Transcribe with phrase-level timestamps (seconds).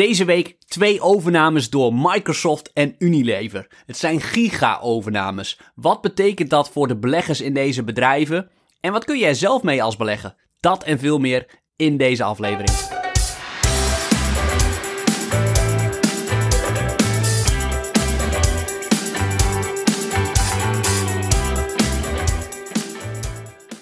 [0.00, 3.66] Deze week twee overnames door Microsoft en Unilever.
[3.86, 5.58] Het zijn giga-overnames.
[5.74, 8.50] Wat betekent dat voor de beleggers in deze bedrijven?
[8.80, 10.34] En wat kun er zelf mee als belegger?
[10.60, 12.70] Dat en veel meer in deze aflevering.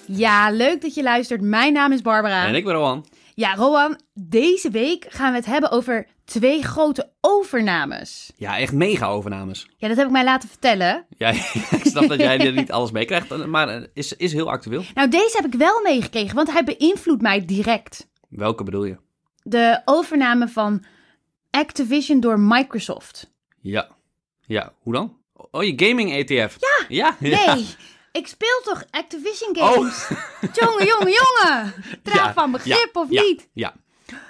[0.05, 1.41] Ja, leuk dat je luistert.
[1.41, 2.47] Mijn naam is Barbara.
[2.47, 3.05] En ik ben Rowan.
[3.39, 8.31] Ja, Rowan, deze week gaan we het hebben over twee grote overnames.
[8.35, 9.67] Ja, echt mega overnames.
[9.77, 11.05] Ja, dat heb ik mij laten vertellen.
[11.17, 11.29] Ja,
[11.79, 14.83] ik snap dat jij er niet alles mee krijgt, maar het is, is heel actueel.
[14.93, 18.07] Nou, deze heb ik wel meegekregen, want hij beïnvloedt mij direct.
[18.29, 18.97] Welke bedoel je?
[19.43, 20.83] De overname van
[21.49, 23.31] Activision door Microsoft.
[23.61, 23.89] Ja.
[24.45, 25.17] Ja, hoe dan?
[25.51, 26.57] Oh, je gaming ETF.
[26.59, 26.85] Ja.
[26.87, 27.15] Ja?
[27.19, 27.57] ja.
[28.19, 30.07] Ik speel toch Activision games?
[30.59, 31.73] Jongen, jongen, jongen.
[32.03, 33.49] Draag Ja, van begrip ja, of ja, niet?
[33.53, 33.73] Ja.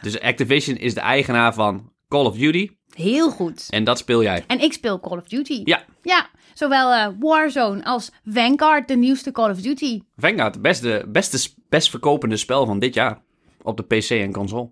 [0.02, 3.66] Dus Activision is de eigenaar van Call of Duty Heel goed.
[3.70, 4.44] en dat speel jij.
[4.48, 5.62] En ik speel Call of Duty.
[5.64, 5.84] Ja.
[6.02, 10.02] Ja, zowel eh, Warzone als Vanguard, de nieuwste Call of Duty.
[10.18, 13.22] Vanguard, het beste, beste, best verkopende spel van dit jaar.
[13.62, 14.70] Op de PC en console.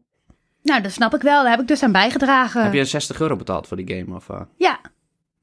[0.64, 1.42] Nou, dat snap ik wel.
[1.42, 2.64] Daar heb ik dus aan bijgedragen.
[2.64, 4.16] Heb je 60 euro betaald voor die game?
[4.16, 4.80] Of, eh, Ja,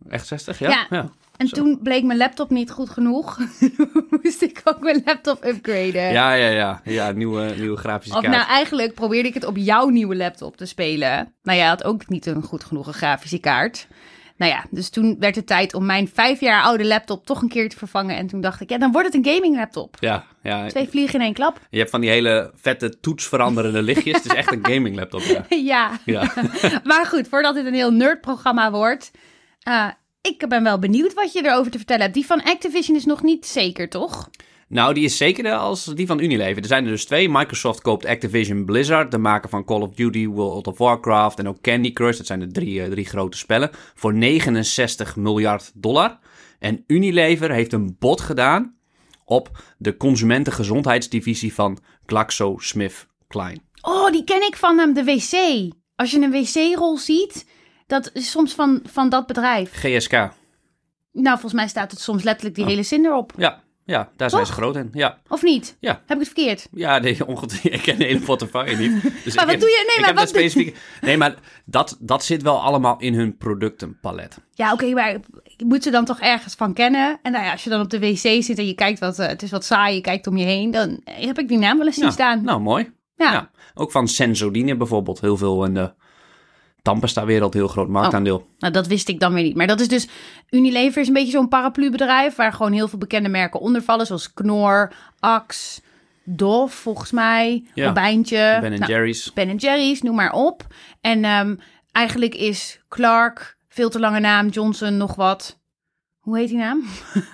[0.09, 0.59] echt 60?
[0.59, 0.87] Ja.
[0.91, 1.11] Ja.
[1.37, 1.57] En Zo.
[1.57, 3.39] toen bleek mijn laptop niet goed genoeg.
[4.23, 6.13] Moest ik ook mijn laptop upgraden.
[6.13, 6.81] Ja, ja, ja.
[6.85, 8.37] Ja, nieuwe, nieuwe grafische Of kaart.
[8.37, 11.35] nou, eigenlijk probeerde ik het op jouw nieuwe laptop te spelen.
[11.43, 13.87] Maar jij had ook niet een goed genoeg grafische kaart.
[14.37, 17.49] Nou ja, dus toen werd het tijd om mijn vijf jaar oude laptop toch een
[17.49, 18.17] keer te vervangen.
[18.17, 19.97] En toen dacht ik, ja, dan wordt het een gaming laptop.
[20.01, 20.67] Ja, ja.
[20.67, 21.61] Twee vliegen in één klap.
[21.71, 24.15] Je hebt van die hele vette toetsveranderende lichtjes.
[24.17, 25.45] Het is echt een gaming laptop, ja.
[25.49, 25.91] ja.
[26.05, 26.33] Ja.
[26.85, 29.11] Maar goed, voordat dit een heel nerdprogramma wordt.
[29.63, 29.87] eh,
[30.29, 32.15] ik ben wel benieuwd wat je erover te vertellen hebt.
[32.15, 34.31] Die van Activision is nog niet zeker, toch?
[34.69, 36.63] Nou, die is zekerder als die van Unilever.
[36.63, 37.29] Er zijn er dus twee.
[37.29, 41.61] Microsoft koopt Activision Blizzard, de maker van Call of Duty, World of Warcraft en ook
[41.61, 42.17] Candy Crush.
[42.17, 43.71] Dat zijn de drie, eh, drie grote spellen.
[43.95, 46.19] Voor 69 miljard dollar.
[46.59, 48.75] En Unilever heeft een bod gedaan
[49.25, 53.59] op de consumentengezondheidsdivisie van GlaxoSmithKline.
[53.81, 55.73] Oh, die ken ik van hem, de wc.
[55.97, 57.47] Als je een wc-rol ziet,
[57.87, 59.73] dat is soms van, van dat bedrijf.
[59.73, 60.13] GSK.
[61.13, 62.71] Nou, volgens mij staat het soms letterlijk die Oh.
[62.71, 63.33] hele zin erop.
[63.37, 64.89] Ja, ja daar zijn ze groot in.
[64.93, 65.77] Ja, Of niet?
[65.81, 65.91] Ja.
[65.93, 66.69] Heb ik het verkeerd?
[66.73, 67.75] ja nee, ongetwijfeld.
[67.75, 69.03] Ik ken de hele portefeuille niet.
[69.03, 69.93] Dus Maar wat heb- doe je?
[69.97, 70.75] Nee, maar wat.
[71.01, 71.35] Nee, maar
[71.65, 74.39] dat, dat zit wel allemaal in hun productenpalet.
[74.55, 75.11] Ja, oké, maar
[75.57, 77.19] je moet ze dan toch ergens van kennen.
[77.23, 79.27] En nou ja, als je dan op de wc zit en je kijkt wat, eh,
[79.29, 81.87] het is wat saai, je kijkt om je heen, dan heb ik die naam wel
[81.87, 82.45] eens zien Ja, staan.
[82.45, 82.93] Nou, mooi.
[83.17, 83.33] ja.
[83.33, 83.51] Ja.
[83.75, 85.21] Ook van Sensodyne bijvoorbeeld.
[85.21, 85.93] Heel veel in de
[86.85, 87.55] tandpasta-wereld.
[87.55, 88.47] Heel groot marktaandeel.
[88.59, 89.57] Nou, dat wist ik dan weer niet.
[89.57, 90.09] Maar dat is dus,
[90.51, 94.07] Unilever is een beetje zo'n paraplubedrijf waar gewoon heel veel bekende merken onder vallen.
[94.07, 95.81] Zoals Knorr, Axe,
[96.25, 97.87] Dove volgens mij, Ja.
[97.87, 98.59] Robijntje.
[98.61, 99.33] ben Nou, Jerry's.
[99.33, 100.67] Ben Jerry's, noem maar op.
[101.01, 101.57] En ehm,
[101.93, 105.59] eigenlijk is Clark, veel te lange naam, Johnson nog wat.
[106.19, 106.83] Hoe heet die naam?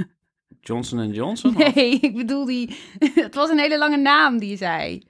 [0.60, 1.54] Johnson Johnson?
[1.56, 2.76] Nee, ik bedoel die.
[3.14, 5.08] Het was een hele lange naam die je zei.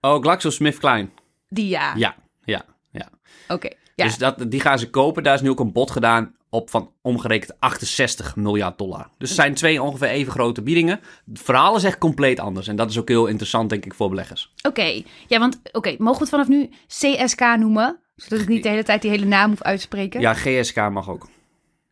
[0.00, 1.08] Oh, GlaxoSmithKline.
[1.48, 1.94] Die ja.
[1.96, 2.14] Ja,
[2.44, 3.08] ja, ja.
[3.48, 3.68] Oké.
[3.94, 4.04] Ja.
[4.04, 5.22] Dus dat, die gaan ze kopen.
[5.22, 9.08] Daar is nu ook een bod gedaan op van omgerekend 68 miljard dollar.
[9.18, 11.00] Dus het zijn twee ongeveer even grote biedingen.
[11.26, 12.68] Het verhaal is echt compleet anders.
[12.68, 14.52] En dat is ook heel interessant, denk ik, voor beleggers.
[14.62, 15.02] Oké.
[15.26, 18.00] Ja, want oké, mogen we het vanaf nu CSK noemen?
[18.16, 20.20] Zodat ik niet de hele tijd die hele naam hoef uitspreken.
[20.20, 21.28] Ja, GSK mag ook.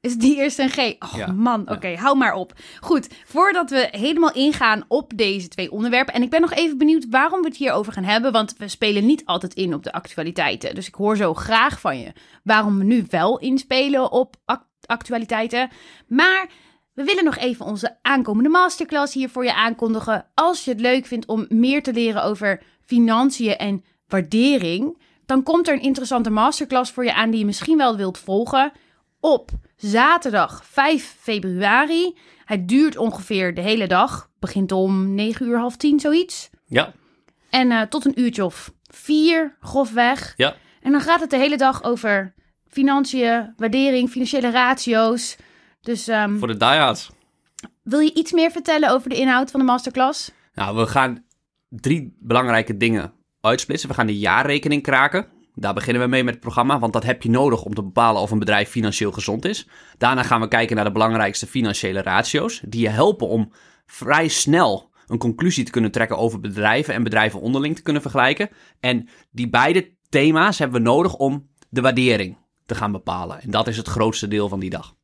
[0.00, 0.78] Is die eerst een G?
[0.78, 1.32] Oh Ja.
[1.32, 2.53] man, oké, hou maar op.
[2.81, 6.14] Goed, voordat we helemaal ingaan op deze twee onderwerpen.
[6.14, 8.32] En ik ben nog even benieuwd waarom we het hierover gaan hebben.
[8.32, 10.75] Want we spelen niet altijd in op de actualiteiten.
[10.75, 12.12] Dus ik hoor zo graag van je
[12.44, 15.69] waarom we nu wel inspelen op ac- actualiteiten.
[16.08, 16.48] Maar
[16.94, 20.26] we willen nog even onze aankomende masterclass hier voor je aankondigen.
[20.34, 25.69] Als je het leuk vindt om meer te leren over financiën en waardering, dan komt
[25.69, 28.72] er een interessante masterclass voor je aan die je misschien wel wilt volgen
[29.21, 32.17] op zaterdag 5 februari.
[32.45, 34.31] Het duurt ongeveer de hele dag.
[34.39, 36.51] Begint om 9 uur, half 10, zoiets.
[36.67, 36.93] Ja,
[37.51, 40.34] En eh, tot een uurtje of vier, grofweg.
[40.37, 40.55] ja.
[40.83, 42.34] En dan gaat het de hele dag over
[42.69, 45.37] financiën, waardering, financiële ratio's.
[45.81, 47.11] Dus ehm, Voor de diehards.
[47.82, 50.31] wil je iets meer vertellen over de inhoud van de masterclass?
[50.55, 51.25] Nou, we gaan
[51.69, 53.88] drie belangrijke dingen uitsplitsen.
[53.88, 55.26] We gaan de jaarrekening kraken.
[55.60, 58.22] Daar beginnen we mee met het programma, want dat heb je nodig om te bepalen
[58.22, 59.69] of een bedrijf financieel gezond is.
[59.99, 63.52] Daarna gaan we kijken naar de belangrijkste financiële ratio's, die je helpen om
[63.87, 68.49] vrij snel een conclusie te kunnen trekken over bedrijven en bedrijven onderling te kunnen vergelijken.
[68.81, 73.40] En die beide thema's hebben we nodig om de waardering te gaan bepalen.
[73.40, 74.94] En dat is het grootste deel van die dag.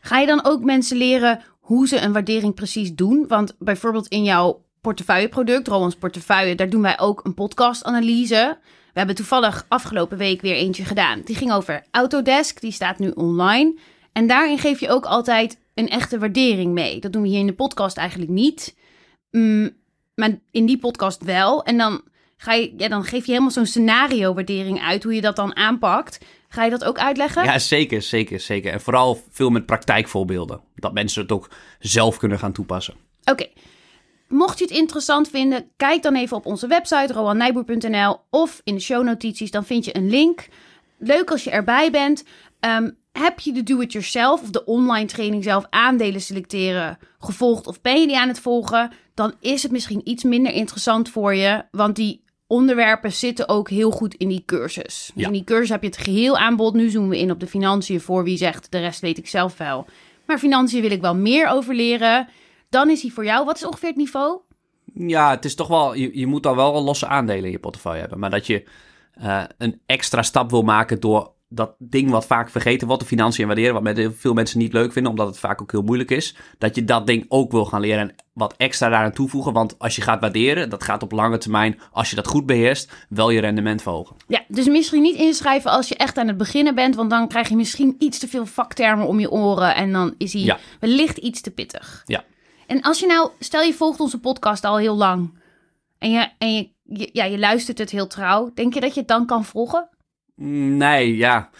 [0.00, 3.24] Ga je dan ook mensen leren hoe ze een waardering precies doen?
[3.28, 8.58] Want bijvoorbeeld in jouw portefeuilleproduct, Rowan's portefeuille, daar doen wij ook een podcastanalyse.
[8.96, 11.20] We hebben toevallig afgelopen week weer eentje gedaan.
[11.24, 13.78] Die ging over Autodesk, die staat nu online.
[14.12, 17.00] En daarin geef je ook altijd een echte waardering mee.
[17.00, 18.76] Dat doen we hier in de podcast eigenlijk niet.
[19.30, 19.70] Mm,
[20.14, 21.64] maar in die podcast wel.
[21.64, 22.02] En dan,
[22.36, 26.24] ga je, ja, dan geef je helemaal zo'n scenario-waardering uit, hoe je dat dan aanpakt.
[26.48, 27.44] Ga je dat ook uitleggen?
[27.44, 28.72] Ja, zeker, zeker, zeker.
[28.72, 30.60] En vooral veel met praktijkvoorbeelden.
[30.74, 32.94] Dat mensen het ook zelf kunnen gaan toepassen.
[33.24, 33.46] Oké.
[34.28, 38.80] Mocht je het interessant vinden, kijk dan even op onze website roannijboer.nl of in de
[38.80, 40.48] shownotities, dan vind je een link.
[40.98, 42.24] Leuk als je erbij bent.
[42.60, 48.00] Ehm, heb je de do-it-yourself of de online training zelf aandelen selecteren gevolgd of ben
[48.00, 51.96] je die aan het volgen, dan is het misschien iets minder interessant voor je, want
[51.96, 54.84] die onderwerpen zitten ook heel goed in die cursus.
[54.84, 55.26] Dus Ja.
[55.26, 56.74] in die cursus heb je het geheel aanbod.
[56.74, 59.56] Nu zoomen we in op de financiën voor wie zegt de rest weet ik zelf
[59.56, 59.86] wel.
[60.26, 62.28] Maar financiën wil ik wel meer over leren.
[62.68, 63.44] Dan is hij voor jou.
[63.44, 64.40] Wat is ongeveer het niveau?
[64.94, 68.00] Ja, het is toch wel, je, je moet dan wel losse aandelen in je portefeuille
[68.00, 68.18] hebben.
[68.18, 68.64] Maar dat je
[69.12, 73.46] eh, een extra stap wil maken door dat ding wat vaak vergeten wordt, de financiën
[73.46, 76.36] waarderen, wat veel mensen niet leuk vinden, omdat het vaak ook heel moeilijk is.
[76.58, 79.52] Dat je dat ding ook wil gaan leren en wat extra daaraan toevoegen.
[79.52, 82.92] Want als je gaat waarderen, dat gaat op lange termijn, als je dat goed beheerst,
[83.08, 84.16] wel je rendement verhogen.
[84.28, 86.94] Ja, dus misschien niet inschrijven als je echt aan het beginnen bent.
[86.94, 89.74] Want dan krijg je misschien iets te veel vaktermen om je oren.
[89.74, 90.58] En dan is hij Ja.
[90.80, 92.02] wellicht iets te pittig.
[92.06, 92.24] Ja.
[92.66, 95.38] En als je nou, stel je volgt onze podcast al heel lang.
[95.98, 98.50] En je, en je, je- ja, je luistert het heel trouw.
[98.54, 99.88] Denk je dat je het dan kan volgen?
[100.34, 101.50] Nee, ja.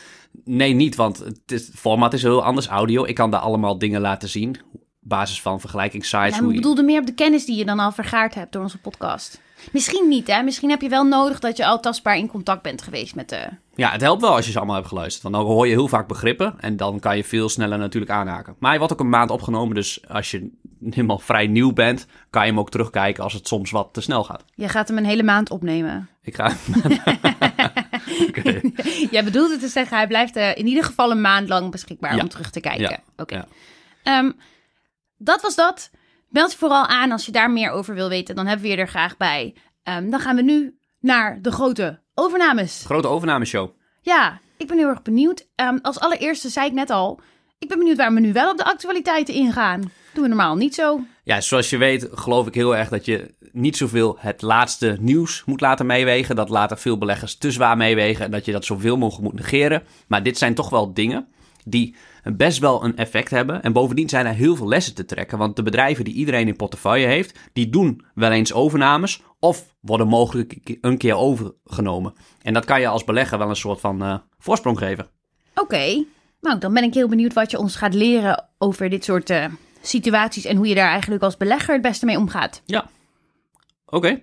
[0.44, 3.04] Nee, niet, want het, is, het format is heel anders, audio.
[3.04, 6.34] Ik kan daar allemaal dingen laten zien, op basis van vergelijkingssites.
[6.34, 8.52] Ja, hoe ik je- bedoelde meer op de kennis die je dan al vergaard hebt
[8.52, 9.40] door onze podcast.
[9.72, 10.42] Misschien niet, hè?
[10.42, 13.48] Misschien heb je wel nodig dat je al tastbaar in contact bent geweest met de.
[13.74, 15.22] Ja, het helpt wel als je ze allemaal hebt geluisterd.
[15.22, 18.54] Want dan hoor je heel vaak begrippen en dan kan je veel sneller natuurlijk aanhaken.
[18.58, 20.50] Maar hij wordt ook een maand opgenomen, dus als je
[20.90, 24.24] helemaal vrij nieuw bent, kan je hem ook terugkijken als het soms wat te snel
[24.24, 24.44] gaat.
[24.54, 26.08] Je gaat hem een hele maand opnemen.
[26.22, 26.52] Ik ga...
[28.28, 28.60] Oké.
[29.14, 32.16] Jij bedoelt het te zeggen, hij blijft eh, in ieder geval een maand lang beschikbaar
[32.16, 32.22] Ja.
[32.22, 32.90] om terug te kijken.
[32.90, 32.98] Ja.
[33.16, 33.34] Oké.
[33.34, 33.46] Ja.
[34.02, 34.30] Ehm,
[35.16, 35.90] dat was dat.
[36.28, 38.34] Meld je vooral aan als je daar meer over wil weten.
[38.34, 39.54] Dan hebben we je er graag bij.
[39.82, 42.82] Ehm, dan gaan we nu naar de grote overnames.
[42.84, 43.70] Grote overnameshow.
[44.00, 45.46] Ja, ik ben heel erg benieuwd.
[45.54, 47.20] Ehm, als allereerste zei ik net al,
[47.58, 49.80] ik ben benieuwd waar we nu wel op de actualiteiten ingaan.
[50.12, 51.00] Doen we normaal niet zo.
[51.24, 55.42] Ja, zoals je weet geloof ik heel erg dat je niet zoveel het laatste nieuws
[55.46, 56.36] moet laten meewegen.
[56.36, 59.82] Dat laten veel beleggers te zwaar meewegen en dat je dat zoveel mogelijk moet negeren.
[60.08, 61.28] Maar dit zijn toch wel dingen
[61.64, 63.62] die best wel een effect hebben.
[63.62, 65.38] En bovendien zijn er heel veel lessen te trekken.
[65.38, 70.08] Want de bedrijven die iedereen in portefeuille heeft, die doen wel eens overnames of worden
[70.08, 72.14] mogelijk een keer overgenomen.
[72.42, 75.08] En dat kan je als belegger wel een soort van eh, voorsprong geven.
[75.54, 76.04] Oké,
[76.46, 79.44] nou dan ben ik heel benieuwd wat je ons gaat leren over dit soort eh,
[79.82, 82.62] situaties en hoe je daar eigenlijk als belegger het beste mee omgaat.
[82.66, 82.90] Ja,
[83.86, 84.20] oké.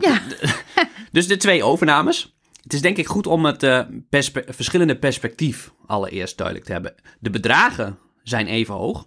[0.00, 0.20] Ja,
[1.12, 2.34] Dus de twee overnames.
[2.62, 6.94] Het is denk ik goed om het perspe- verschillende perspectief allereerst duidelijk te hebben.
[7.20, 9.06] De bedragen zijn even hoog.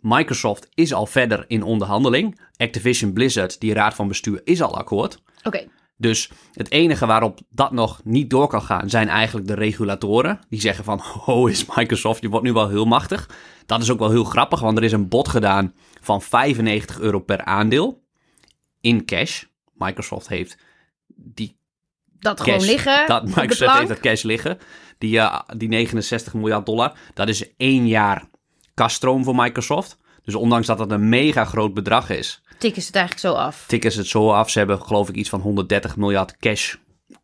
[0.00, 2.40] Microsoft is al verder in onderhandeling.
[2.56, 5.22] Activision Blizzard, die raad van bestuur, is al akkoord.
[5.42, 5.66] oké.
[6.02, 10.40] Dus het enige waarop dat nog niet door kan gaan, zijn eigenlijk de regulatoren.
[10.48, 13.28] Die zeggen van, ho is Microsoft, je wordt nu wel heel machtig.
[13.66, 17.18] Dat is ook wel heel grappig, want er is een bod gedaan van 95 euro
[17.18, 18.02] per aandeel
[18.80, 19.44] in cash.
[19.74, 20.56] Microsoft heeft
[21.06, 21.56] die
[22.18, 24.58] Dat cash, gewoon liggen dat Microsoft heeft dat cash liggen.
[24.98, 28.28] Die, eh, die 69 miljard dollar, dat is één jaar
[28.74, 29.98] kaststroom voor Microsoft.
[30.22, 33.64] Dus ondanks dat het een mega groot bedrag is, Tikken ze het eigenlijk zo af.
[33.66, 34.50] tikken ze het zo af.
[34.50, 36.74] Ze hebben geloof ik iets van 130 miljard cash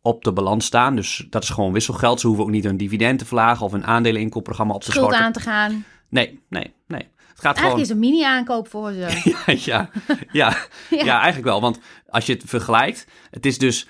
[0.01, 0.95] op de balans staan.
[0.95, 2.19] Dus dat is gewoon wisselgeld.
[2.19, 5.25] Ze hoeven ook niet hun dividend te verlagen of een aandeleninkoopprogramma op te Schuld schorten.
[5.25, 5.85] aan te gaan.
[6.09, 7.07] Nee, nee, nee.
[7.27, 7.79] Het gaat Eigenlijk gewoon...
[7.79, 9.33] is een mini-aankoop voor ze.
[9.71, 9.89] ja,
[10.31, 10.57] ja,
[10.89, 11.13] ja.
[11.15, 11.61] eigenlijk wel.
[11.61, 11.79] Want
[12.09, 13.89] als je het vergelijkt, het is dus 3%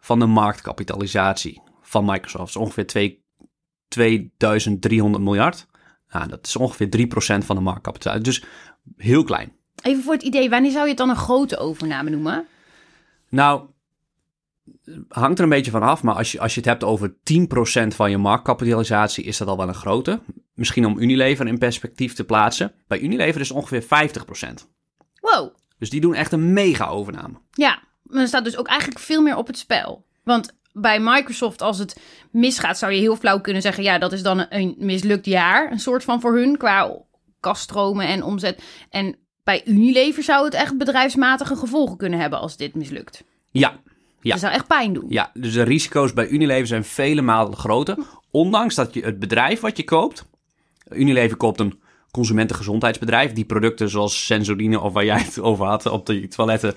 [0.00, 2.38] van de marktkapitalisatie van Microsoft.
[2.38, 3.22] Dat is ongeveer twee-
[3.88, 5.66] 2300 miljard.
[6.08, 8.32] Nou, dat is ongeveer 3% van de marktkapitalisatie.
[8.32, 8.44] Dus
[8.96, 9.52] heel klein.
[9.82, 12.46] Even voor het idee, wanneer zou je het dan een grote overname noemen?
[13.28, 13.62] Nou,
[15.08, 16.02] hangt er een beetje van af.
[16.02, 17.14] Maar als je, als je het hebt over 10%
[17.88, 20.20] van je marktkapitalisatie, is dat al wel een grote.
[20.54, 22.72] Misschien om Unilever in perspectief te plaatsen.
[22.86, 23.86] Bij Unilever is het ongeveer 50%.
[25.20, 25.54] Wow.
[25.78, 27.34] Dus die doen echt een mega overname.
[27.52, 30.06] Ja, maar er staat dus ook eigenlijk veel meer op het spel.
[30.24, 34.22] Want bij Microsoft, als het misgaat, zou je heel flauw kunnen zeggen: ja, dat is
[34.22, 35.72] dan een mislukt jaar.
[35.72, 36.96] Een soort van voor hun qua
[37.40, 38.62] kaststromen en omzet.
[38.90, 39.16] En
[39.48, 43.24] bij Unilever zou het echt bedrijfsmatige gevolgen kunnen hebben als dit mislukt.
[43.50, 43.80] Ja,
[44.20, 44.30] Ja.
[44.30, 45.06] Dat zou echt pijn doen.
[45.08, 47.96] Ja, dus de risico's bij Unilever zijn vele malen groter.
[48.30, 50.24] Ondanks dat je het bedrijf wat je koopt,
[50.90, 53.32] Unilever koopt een consumentengezondheidsbedrijf.
[53.32, 56.74] Die producten zoals Sensodyne of waar jij het over had op de toiletten,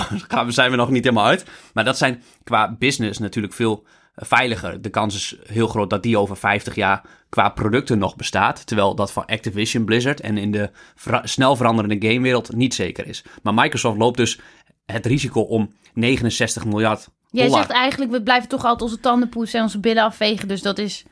[0.48, 1.44] zijn we nog niet helemaal uit.
[1.74, 4.82] Maar dat zijn qua business natuurlijk veel veiliger.
[4.82, 8.66] De kans is heel groot dat die over 50 jaar qua producten nog bestaat.
[8.66, 10.70] Terwijl dat van Activision Blizzard en in de
[11.22, 13.24] snel veranderende gamewereld niet zeker is.
[13.42, 14.40] Maar Microsoft loopt dus
[14.86, 17.60] het risico om 69 miljard Jij dollar.
[17.60, 20.48] zegt eigenlijk, we blijven toch altijd onze tanden poetsen en onze billen afvegen.
[20.48, 21.04] Dus dat is,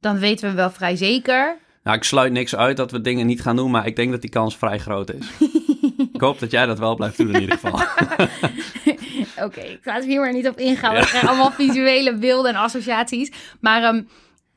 [0.00, 1.58] dan weten we wel vrij zeker.
[1.82, 4.20] Nou, ik sluit niks uit dat we dingen niet gaan doen, maar ik denk dat
[4.20, 5.26] die kans vrij groot is.
[6.16, 7.80] ik hoop dat jij dat wel blijft doen in ieder geval.
[9.46, 10.92] Oké, ik ga er hier maar niet op ingaan.
[10.92, 13.32] want We krijgen allemaal visuele beelden en associaties.
[13.60, 14.02] Maar ehm,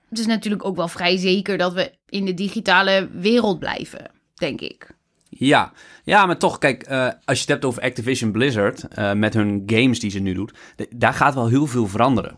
[0.10, 4.62] het is natuurlijk ook wel vrij zeker dat we in de digitale wereld blijven, denk
[4.62, 4.98] ik.
[5.30, 5.72] Ja,
[6.04, 9.63] ja maar toch, kijk, eh, als je het hebt over Activision Blizzard, eh, met hun
[9.66, 10.54] games die ze nu doet,
[10.89, 12.38] daar gaat wel heel veel veranderen.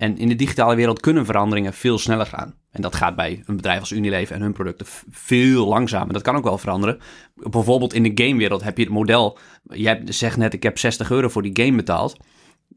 [0.00, 2.54] En in de digitale wereld kunnen veranderingen veel sneller gaan.
[2.70, 6.12] En dat gaat bij een bedrijf als Unilever en hun producten veel langzamer.
[6.12, 6.98] Dat kan ook wel veranderen.
[7.34, 9.38] Bijvoorbeeld in de gamewereld heb je het model.
[9.62, 12.16] Jij zegt net, ik heb 60 euro voor die game betaald.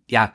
[0.05, 0.33] Ja,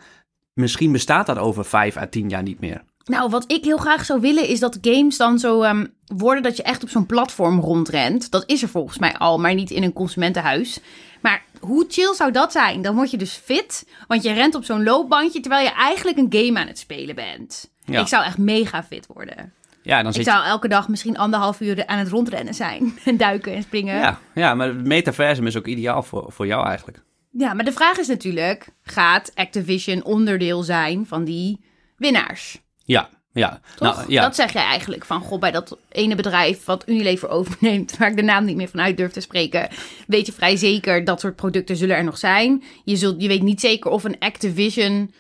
[0.53, 2.83] misschien bestaat dat over 5 à 10 jaar niet meer.
[3.05, 6.57] Nou, wat ik heel graag zou willen is dat games dan zo ehm, worden dat
[6.57, 8.31] je echt op zo'n platform rondrent.
[8.31, 10.81] Dat is er volgens mij al, maar niet in een consumentenhuis.
[11.21, 12.83] Maar hoe chill zou dat zijn?
[12.83, 16.33] Dan word je dus fit, want je rent op zo'n loopbandje terwijl je eigenlijk een
[16.45, 17.71] game aan het spelen bent.
[17.85, 18.01] Ja.
[18.01, 19.53] Ik zou echt mega fit worden.
[19.83, 20.31] Ja, dan Ik zit je...
[20.31, 22.93] zou elke dag misschien anderhalf uur aan het rondrennen zijn.
[23.05, 23.95] En duiken en springen.
[23.95, 24.01] Ja.
[24.01, 27.03] Ja, ja, maar het metaversum is ook ideaal voor, voor jou eigenlijk.
[27.31, 31.65] maar de vraag is natuurlijk: gaat Activision onderdeel zijn van die
[31.97, 32.61] winnaars?
[32.85, 33.61] Ja, ja.
[33.75, 33.97] Toch?
[33.97, 34.23] Nou, ja.
[34.23, 38.17] Dat zeg jij eigenlijk van, goh, bij dat ene bedrijf wat Unilever overneemt, waar ik
[38.17, 39.69] de naam niet meer van uit durf te spreken,
[40.07, 42.63] weet je vrij zeker dat soort producten zullen er nog zijn.
[42.85, 45.15] Je, zult, je weet niet zeker of een Activision,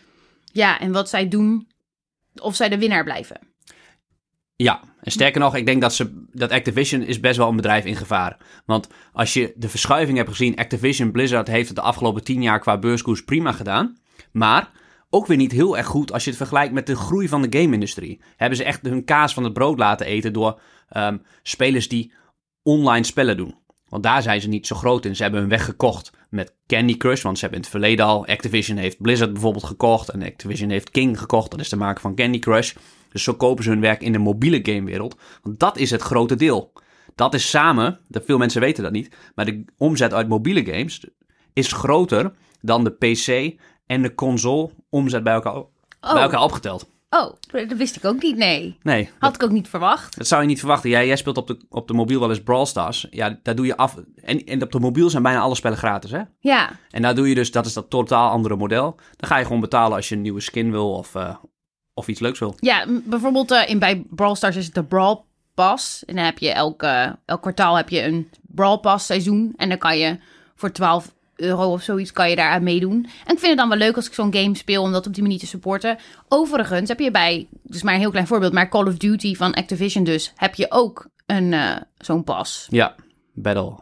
[0.53, 1.69] ja, en wat zij doen,
[2.35, 3.39] of zij de winnaar blijven.
[4.57, 7.85] Ja, en sterker nog, ik denk dat, ze, dat Activision is best wel een bedrijf
[7.85, 8.37] in gevaar.
[8.65, 12.61] Want als je de verschuiving hebt gezien, Activision Blizzard heeft het de afgelopen tien jaar
[12.61, 13.99] qua beurskoers prima gedaan.
[14.33, 14.71] Maar
[15.11, 17.59] ook weer niet heel erg goed als je het vergelijkt met de groei van de
[17.59, 18.21] game-industrie.
[18.37, 22.13] Hebben ze echt hun kaas van het brood laten eten door ehm, spelers die
[22.63, 23.55] online spellen doen.
[23.89, 25.17] Want daar zijn ze niet zo groot in.
[25.17, 27.23] Ze hebben hun weg gekocht met Candy Crush.
[27.23, 28.27] Want ze hebben in het verleden al.
[28.27, 30.09] Activision heeft Blizzard bijvoorbeeld gekocht.
[30.09, 31.51] En Activision heeft King gekocht.
[31.51, 32.75] Dat is de maker van Candy Crush.
[33.13, 35.17] Dus zo kopen ze hun werk in de mobiele gamewereld.
[35.43, 36.73] Want dat is het grote deel.
[37.15, 39.17] Dat is samen, dat veel mensen weten dat niet.
[39.35, 41.07] Maar de omzet uit mobiele games
[41.53, 43.59] is groter dan de PC
[43.89, 45.63] en de console omzet bij elkaar,
[46.01, 46.89] bij elkaar opgeteld.
[47.11, 48.79] Oh, dat wist ik ook niet, nee.
[48.83, 50.17] Nee, dat, Had ik ook niet verwacht.
[50.17, 50.91] dat zou je niet verwachten.
[50.91, 53.07] Jij, jij speelt op de, op de mobiel wel eens Brawl Stars.
[53.11, 53.97] Ja, daar doe je af.
[54.23, 56.23] En, en op de mobiel zijn bijna alle spellen gratis, hè?
[56.41, 58.97] Ja, En daar doe je dus, dat is dat totaal andere model.
[59.17, 61.37] Dan ga je gewoon betalen als je een nieuwe skin wil of, eh,
[61.95, 62.55] of iets leuks wil.
[62.57, 65.17] ja bijvoorbeeld eh, in, bij Brawl Stars is het de Brawl
[65.55, 66.05] Pass.
[66.05, 69.53] En dan heb je elk, eh, elk kwartaal heb je een Brawl Pass seizoen.
[69.57, 70.19] En dan kan je
[70.55, 72.95] voor 12 euro of zoiets kan je daaraan meedoen.
[73.27, 75.15] En ik vind het dan wel leuk als ik zo'n game speel om dat op
[75.15, 75.97] die manier te supporten.
[76.29, 79.55] Overigens heb je bij, dus maar een heel klein voorbeeld, maar Call of Duty van
[79.55, 82.67] Activision dus, heb je ook een eh, zo'n pas.
[82.71, 82.95] Ja,
[83.35, 83.79] Battle.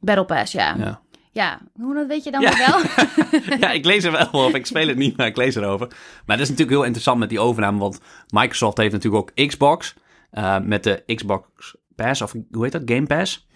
[0.00, 0.74] Battle Pass, ja.
[0.78, 1.00] ja.
[1.32, 1.60] Ja.
[1.80, 2.56] hoe dat weet je dan Ja.
[2.56, 2.80] wel?
[3.60, 4.54] ja, ik lees er wel over.
[4.58, 5.86] Ik speel het niet, maar ik lees erover.
[6.26, 7.78] Maar dat is natuurlijk heel interessant met die overname.
[7.78, 9.94] Want Microsoft heeft natuurlijk ook Xbox.
[10.30, 12.82] eh, met de Xbox Pass, of hoe heet dat?
[12.84, 13.46] Game Pass,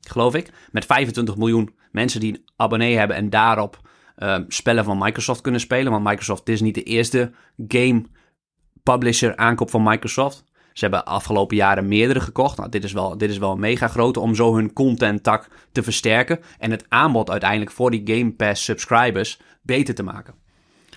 [0.00, 0.50] geloof ik.
[0.70, 3.80] Met 25 miljoen mensen die een abonnee hebben en daarop
[4.16, 5.92] eh, spellen van Microsoft kunnen spelen.
[5.92, 7.32] Want Microsoft is niet de eerste
[7.68, 8.04] game
[8.82, 10.44] publisher aankoop van Microsoft.
[10.72, 12.56] Ze hebben afgelopen jaren meerdere gekocht.
[12.56, 15.48] Nou, dit, is wel, dit is wel een mega grote om zo hun content tak
[15.72, 16.40] te versterken.
[16.58, 20.34] En het aanbod uiteindelijk voor die Game Pass subscribers beter te maken.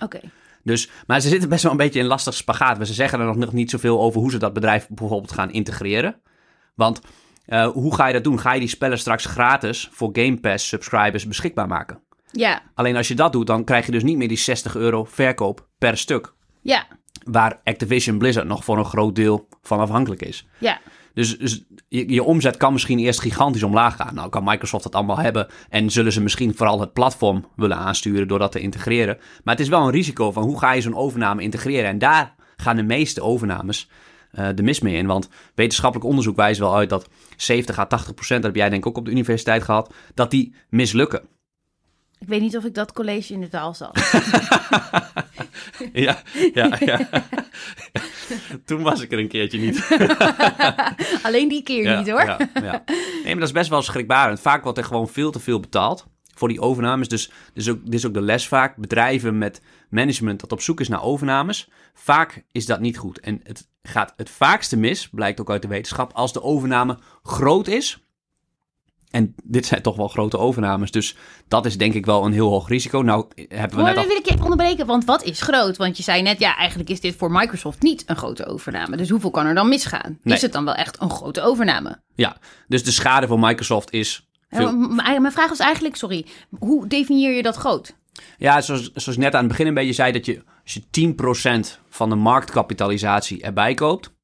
[0.02, 0.20] Oké.
[0.62, 2.76] Dus, maar ze zitten best wel een beetje in lastig spagaat.
[2.76, 5.50] Want Ze zeggen er nog nog niet zoveel over hoe ze dat bedrijf bijvoorbeeld gaan
[5.50, 6.20] integreren.
[6.74, 7.00] Want
[7.48, 8.40] eh, hoe ga je dat doen?
[8.40, 12.00] Ga je die spellen straks gratis voor Game Pass subscribers beschikbaar maken?
[12.30, 15.04] Ja, Alleen als je dat doet, dan krijg je dus niet meer die 60 euro
[15.04, 16.32] verkoop per stuk.
[16.60, 16.86] ja,
[17.24, 20.46] Waar Activision Blizzard nog voor een groot deel van afhankelijk is.
[20.58, 20.78] ja.
[21.14, 24.14] Dus, dus je, je omzet kan misschien eerst gigantisch omlaag gaan.
[24.14, 25.46] Nou kan Microsoft dat allemaal hebben.
[25.68, 29.18] En zullen ze misschien vooral het platform willen aansturen door dat te integreren.
[29.44, 31.90] Maar het is wel een risico van hoe ga je zo'n overname integreren.
[31.90, 33.90] En daar gaan de meeste overnames
[34.38, 35.06] eh, de mis mee in.
[35.06, 38.82] Want wetenschappelijk onderzoek wijst wel uit dat 70 à 80 procent, dat heb jij denk
[38.82, 41.22] ik ook op de universiteit gehad, dat die mislukken.
[42.18, 43.98] Ik weet niet of ik dat college in de taal zat.
[45.92, 46.22] Ja,
[46.54, 47.08] ja, ja.
[48.64, 49.88] Toen was ik er een keertje niet.
[51.26, 52.24] Alleen die keer Ja, niet hoor.
[52.24, 52.84] Ja, ja.
[52.86, 54.40] Nee, maar dat is best wel schrikbarend.
[54.40, 57.08] Vaak wordt er gewoon veel te veel betaald voor die overnames.
[57.08, 58.76] Dus, dus ook, dit is ook de les vaak.
[58.76, 61.68] Bedrijven met management dat op zoek is naar overnames.
[61.94, 63.20] Vaak is dat niet goed.
[63.20, 67.66] En het gaat het vaakste mis, blijkt ook uit de wetenschap, als de overname groot
[67.66, 67.98] is.
[69.10, 71.16] En dit zijn toch wel grote overnames, dus
[71.48, 73.00] dat is denk ik wel een heel hoog risico.
[73.00, 74.08] Nou, hebben we Maar net al...
[74.08, 75.76] wil ik je even onderbreken, want wat is groot?
[75.76, 78.96] Want je zei net, ja, eigenlijk is dit voor Microsoft niet een grote overname.
[78.96, 80.18] Dus hoeveel kan er dan misgaan?
[80.22, 80.36] Nee.
[80.36, 82.00] Is het dan wel echt een grote overname?
[82.14, 84.72] Ja, dus de schade voor Microsoft is veel...
[84.72, 86.26] Mijn vraag was eigenlijk, sorry,
[86.58, 87.96] hoe definieer je dat groot?
[88.38, 91.14] Ja, zoals, zoals ik net aan het begin een beetje zei, dat je als je
[91.76, 94.14] 10% van de marktkapitalisatie erbij koopt,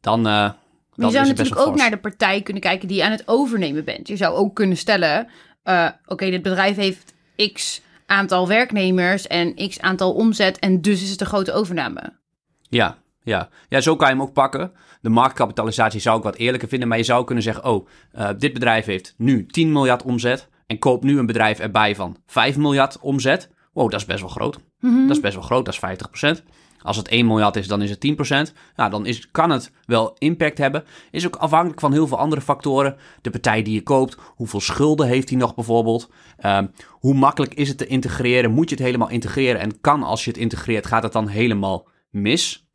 [0.00, 0.56] dan, Maar
[0.94, 3.84] dan je zou natuurlijk ook naar de partij kunnen kijken die je aan het overnemen
[3.84, 4.08] bent.
[4.08, 5.28] Je zou ook kunnen stellen,
[5.62, 7.14] eh, oké, dit bedrijf heeft
[7.52, 12.18] x aantal werknemers en x aantal omzet en dus is het een grote overname.
[12.60, 13.48] Ja, ja.
[13.68, 14.72] ja, zo kan je hem ook pakken.
[15.00, 18.52] De marktkapitalisatie zou ik wat eerlijker vinden, maar je zou kunnen zeggen, oh, eh, dit
[18.52, 22.98] bedrijf heeft nu 10 miljard omzet en koopt nu een bedrijf erbij van 5 miljard
[23.00, 23.50] omzet.
[23.72, 24.58] Wow, dat is best wel groot.
[24.82, 26.42] Dat is best wel groot, dat is 50%.
[26.82, 28.52] Als het 1 miljard is, dan is het 10%.
[28.76, 30.84] Nou, dan is, kan het wel impact hebben.
[31.10, 32.96] Is ook afhankelijk van heel veel andere factoren.
[33.20, 36.10] De partij die je koopt, hoeveel schulden heeft hij nog bijvoorbeeld?
[36.38, 38.50] Ehm, hoe makkelijk is het te integreren?
[38.50, 39.60] Moet je het helemaal integreren?
[39.60, 42.66] En kan als je het integreert, gaat het dan helemaal mis?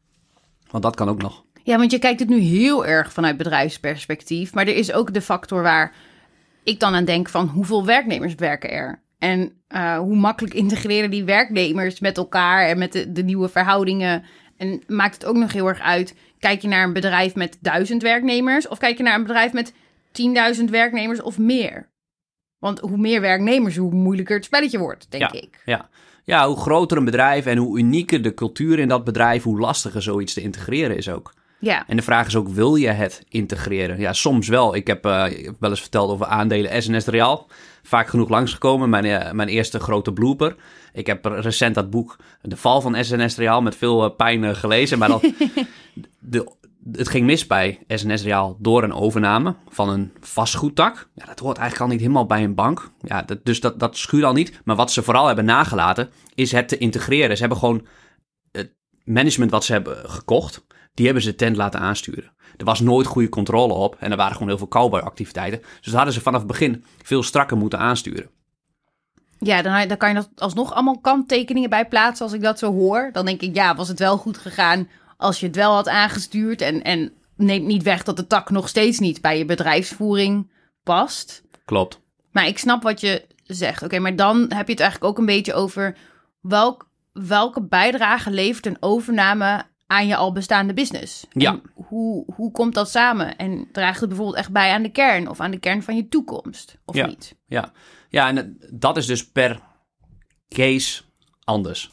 [0.72, 1.46] Want dat kan ook nog.
[1.64, 4.54] Ja, want je kijkt het nu heel erg vanuit bedrijfsperspectief.
[4.54, 5.94] Maar er is ook de factor waar
[6.64, 9.02] ik dan aan denk van hoeveel werknemers werken er?
[9.20, 14.24] En eh, hoe makkelijk integreren die werknemers met elkaar en met de, de nieuwe verhoudingen?
[14.58, 18.02] En maakt het ook nog heel erg uit, kijk je naar een bedrijf met duizend
[18.02, 18.68] werknemers...
[18.68, 19.74] of kijk je naar een bedrijf met
[20.58, 21.90] 10.000 werknemers of meer?
[22.60, 25.42] Want hoe meer werknemers, hoe moeilijker het spelletje wordt, denk Ja.
[25.42, 25.62] ik.
[25.66, 25.90] Ja.
[26.24, 30.02] ja, hoe groter een bedrijf en hoe unieker de cultuur in dat bedrijf, hoe lastiger
[30.02, 31.34] zoiets te integreren is ook.
[31.60, 34.00] Ja, En de vraag is ook, wil je het integreren?
[34.00, 34.76] Ja, soms wel.
[34.76, 35.24] Ik heb, eh,
[35.60, 37.48] wel eens verteld over aandelen SNS Real.
[37.88, 38.90] Vaak genoeg langsgekomen.
[38.90, 40.56] Mijn, eh, mijn eerste grote blooper.
[40.94, 44.56] Ik heb recent dat boek De Val van SNS Real met veel eh, pijn eh,
[44.56, 44.98] gelezen.
[44.98, 45.22] Maar dat,
[46.20, 46.52] de,
[46.92, 51.10] het ging mis bij SNS Real door een overname van een vastgoedtak.
[51.14, 52.92] Ja, dat hoort eigenlijk al niet helemaal bij een bank.
[53.02, 54.62] Ja, dat, dus dat, dat schuurt al niet.
[54.64, 57.36] Maar wat ze vooral hebben nagelaten, is het te integreren.
[57.36, 57.86] Ze hebben gewoon
[58.52, 62.32] het management wat ze hebben gekocht, die hebben ze tent laten aansturen.
[62.58, 65.60] Er was nooit goede controle op en er waren gewoon heel veel cowboy-activiteiten.
[65.60, 68.30] Dus dat hadden ze vanaf het begin veel strakker moeten aansturen.
[69.40, 72.74] Ja, dan, dan kan je dat alsnog allemaal kanttekeningen bij plaatsen als ik dat zo
[72.74, 73.10] hoor.
[73.12, 76.62] Dan denk ik, ja, was het wel goed gegaan als je het wel had aangestuurd.
[76.62, 80.52] En, en neemt niet weg dat de tak nog steeds niet bij je bedrijfsvoering
[80.84, 81.44] past.
[81.66, 82.00] Klopt.
[82.32, 83.84] Maar ik snap wat je zegt.
[83.84, 85.98] Oké, maar dan heb je het eigenlijk ook een beetje over
[86.42, 91.26] welk, welke bijdrage levert een overname aan je al bestaande business?
[91.30, 91.60] Ja.
[91.88, 93.38] Hoe, hoe komt dat samen?
[93.38, 96.08] En draagt het bijvoorbeeld echt bij aan de kern of aan de kern van je
[96.08, 96.78] toekomst?
[96.86, 97.08] Of Ja.
[97.08, 97.36] niet?
[97.46, 97.72] Ja,
[98.10, 99.62] ja en dat is dus per
[100.50, 101.04] case
[101.44, 101.92] anders.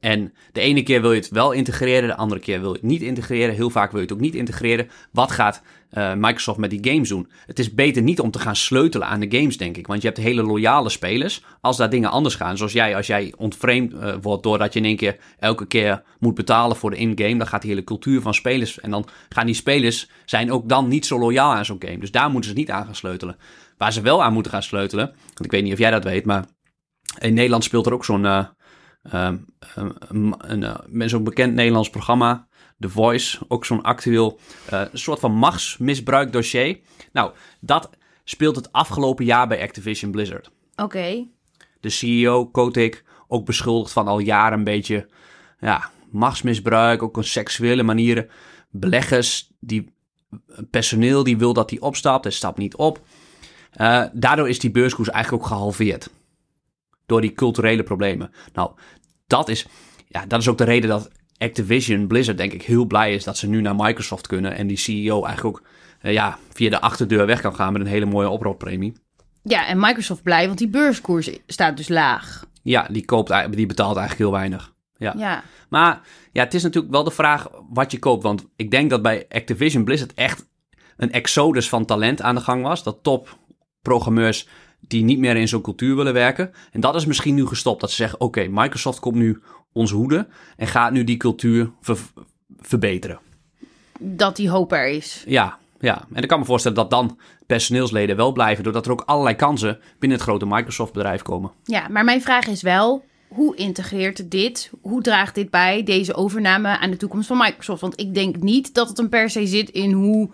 [0.00, 2.88] En de ene keer wil je het wel integreren, de andere keer wil je het
[2.88, 3.54] niet integreren.
[3.54, 4.88] Heel vaak wil je het ook niet integreren.
[5.12, 7.30] Wat gaat eh, Microsoft met die games doen?
[7.46, 9.86] Het is beter niet om te gaan sleutelen aan de games, denk ik.
[9.86, 11.44] Want je hebt hele loyale spelers.
[11.60, 14.84] Als daar dingen anders gaan, zoals jij, als jij ontvreemd eh, wordt doordat je in
[14.84, 18.34] één keer elke keer moet betalen voor de in-game, dan gaat die hele cultuur van
[18.34, 18.80] spelers.
[18.80, 21.98] En dan gaan die spelers zijn ook dan niet zo loyaal aan zo'n game.
[21.98, 23.36] Dus daar moeten ze niet aan gaan sleutelen.
[23.76, 26.24] Waar ze wel aan moeten gaan sleutelen, want ik weet niet of jij dat weet,
[26.24, 26.44] maar
[27.18, 28.44] in Nederland speelt er ook zo'n eh,
[29.10, 29.36] ehm,
[29.74, 32.46] ehm, een, een, eh, zo'n bekend Nederlands programma,
[32.80, 36.78] The Voice, ook zo'n actueel eh, soort van machtsmisbruik dossier.
[37.12, 37.90] Nou, dat
[38.24, 40.50] speelt het afgelopen jaar bij Activision Blizzard.
[40.76, 41.26] Oké.
[41.80, 45.08] De CEO, Kotick, ook beschuldigd van al jaren een beetje
[45.60, 48.28] ja, machtsmisbruik, ook op seksuele manieren.
[48.70, 49.92] Beleggers, die,
[50.70, 53.00] personeel die wil dat hij opstapt, hij stapt niet op.
[53.72, 56.10] Eh, daardoor is die beurskoers eigenlijk ook gehalveerd.
[57.06, 58.30] Door die culturele problemen.
[58.52, 58.70] Nou,
[59.28, 59.66] dat is,
[60.08, 63.36] ja, dat is ook de reden dat Activision Blizzard denk ik heel blij is dat
[63.36, 64.54] ze nu naar Microsoft kunnen.
[64.54, 65.66] En die CEO eigenlijk ook
[66.00, 68.92] eh, ja, via de achterdeur weg kan gaan met een hele mooie oproeppremie.
[69.42, 72.46] Ja, en Microsoft blij, want die beurskoers staat dus laag.
[72.62, 74.72] Ja, die, koopt, die betaalt eigenlijk heel weinig.
[74.96, 75.14] Ja.
[75.16, 75.42] Ja.
[75.68, 76.00] Maar
[76.32, 78.22] ja, het is natuurlijk wel de vraag wat je koopt.
[78.22, 80.46] Want ik denk dat bij Activision Blizzard echt
[80.96, 82.82] een exodus van talent aan de gang was.
[82.82, 84.48] Dat topprogrammeurs
[84.80, 86.50] die niet meer in zo'n cultuur willen werken.
[86.72, 87.80] En dat is misschien nu gestopt.
[87.80, 89.40] Dat ze zeggen, oké, Microsoft komt nu
[89.72, 92.12] ons hoeden en gaat nu die cultuur ver-
[92.58, 93.18] verbeteren.
[93.98, 95.24] Dat die hoop er is.
[95.26, 96.06] Ja, ja.
[96.12, 98.64] En ik kan me voorstellen dat dan personeelsleden wel blijven.
[98.64, 101.50] Doordat er ook allerlei kansen binnen het grote Microsoft bedrijf komen.
[101.64, 106.78] Ja, maar mijn vraag is wel, hoe integreert dit, hoe draagt dit bij, deze overname
[106.78, 107.80] aan de toekomst van Microsoft?
[107.80, 110.30] Want ik denk niet dat het een per se zit in hoe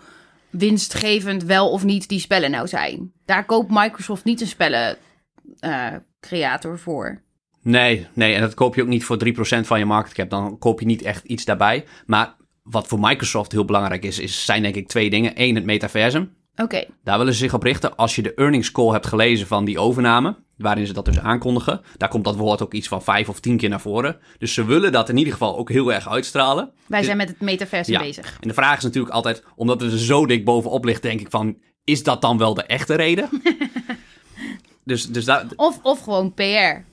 [0.57, 3.11] winstgevend wel of niet die spellen nou zijn.
[3.25, 7.23] Daar koopt Microsoft niet een spellencreator voor.
[7.61, 9.29] Nee, nee, en dat koop je ook niet voor 3%
[9.61, 10.29] van je market cap.
[10.29, 11.85] Dan koop je niet echt iets daarbij.
[12.05, 15.31] Maar wat voor Microsoft heel belangrijk is, is, zijn denk ik twee dingen.
[15.35, 16.35] Eén, het metaversum.
[16.55, 17.95] Oké, Daar willen ze zich op richten.
[17.95, 21.81] Als je de earnings call hebt gelezen van die overname, waarin ze dat dus aankondigen,
[21.97, 24.17] daar komt dat woord ook iets van vijf of tien keer naar voren.
[24.37, 26.71] Dus ze willen dat in ieder geval ook heel erg uitstralen.
[26.87, 27.99] wij zijn met het metaversum Ja.
[27.99, 28.37] bezig.
[28.41, 31.29] En de vraag is natuurlijk altijd, omdat het er zo dik bovenop ligt, denk ik
[31.29, 33.29] van, is dat dan wel de echte reden?
[34.83, 36.83] dus, dus daar, Of, of gewoon PR.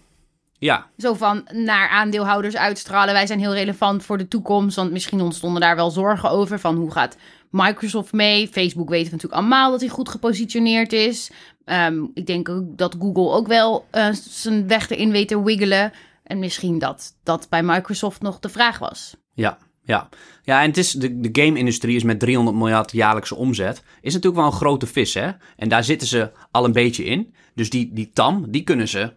[0.58, 3.14] ja, Zo van naar aandeelhouders uitstralen.
[3.14, 4.76] Wij zijn heel relevant voor de toekomst.
[4.76, 6.58] Want misschien ontstonden daar wel zorgen over.
[6.58, 7.16] Van hoe gaat
[7.50, 8.48] Microsoft mee?
[8.48, 11.30] Facebook weten we natuurlijk allemaal dat hij goed gepositioneerd is.
[11.64, 15.92] Ehm, ik denk ook dat Google ook wel eh, zijn weg erin weet te wiggelen.
[16.22, 19.16] En misschien dat dat bij Microsoft nog de vraag was.
[19.34, 20.08] Ja, ja.
[20.42, 24.42] Ja, en het is, de, de game-industrie is met 300 miljard jaarlijkse omzet, is natuurlijk
[24.42, 25.30] wel een grote vis, hè?
[25.56, 27.34] En daar zitten ze al een beetje in.
[27.54, 29.12] Dus die, die tam, die kunnen ze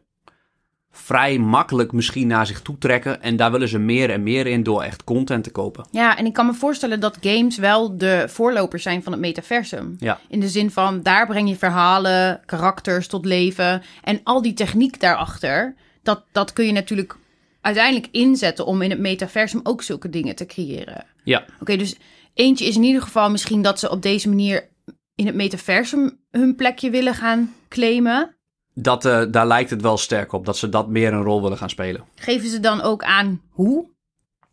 [0.98, 3.22] vrij makkelijk misschien naar zich toe trekken.
[3.22, 5.88] En daar willen ze meer en meer in door echt content te kopen.
[5.92, 9.96] Ja, en ik kan me voorstellen dat games wel de voorlopers zijn van het metaversum.
[10.00, 13.82] Ja, In de zin van, daar breng je verhalen, karakters tot leven.
[14.04, 17.16] En al die techniek daarachter, dat, dat kun je natuurlijk
[17.62, 21.06] uiteindelijk inzetten om in het metaversum ook zulke dingen te creëren.
[21.24, 21.96] ja, Oké, dus
[22.34, 24.68] eentje is in ieder geval misschien dat ze op deze manier
[25.16, 28.36] in het metaversum hun plekje willen gaan claimen.
[28.76, 31.58] Dat, eh, daar lijkt het wel sterk op, dat ze dat meer een rol willen
[31.58, 32.04] gaan spelen.
[32.16, 33.90] Geven ze dan ook aan hoe?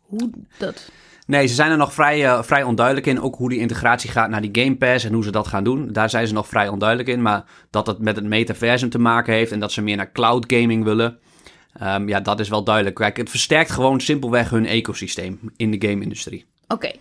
[0.01, 0.91] Hoe dat?
[1.27, 3.21] Nee, ze zijn er nog vrij, eh, vrij onduidelijk in.
[3.21, 5.91] Ook hoe die integratie gaat naar die Game Pass en hoe ze dat gaan doen.
[5.91, 7.21] Daar zijn ze nog vrij onduidelijk in.
[7.21, 10.45] Maar dat het met het metaversum te maken heeft en dat ze meer naar cloud
[10.47, 11.19] gaming willen.
[11.73, 12.95] ehm, ja, dat is wel duidelijk.
[12.95, 16.45] Kijk, het versterkt gewoon simpelweg hun ecosysteem in de game-industrie.
[16.67, 16.91] Oké,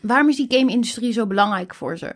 [0.00, 2.14] waarom is die game-industrie zo belangrijk voor ze?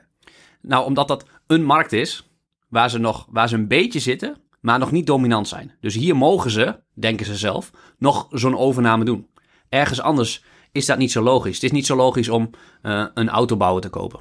[0.60, 2.28] Nou, omdat dat een markt is
[2.68, 4.36] waar ze, nog, waar ze een beetje zitten,
[4.68, 5.72] maar nog niet dominant zijn.
[5.80, 9.26] Dus hier mogen ze, denken ze zelf, nog zo'n overname doen.
[9.68, 11.54] Ergens anders is dat niet zo logisch.
[11.54, 12.50] Het is niet zo logisch om
[12.82, 14.20] eh, een autobouwer te kopen.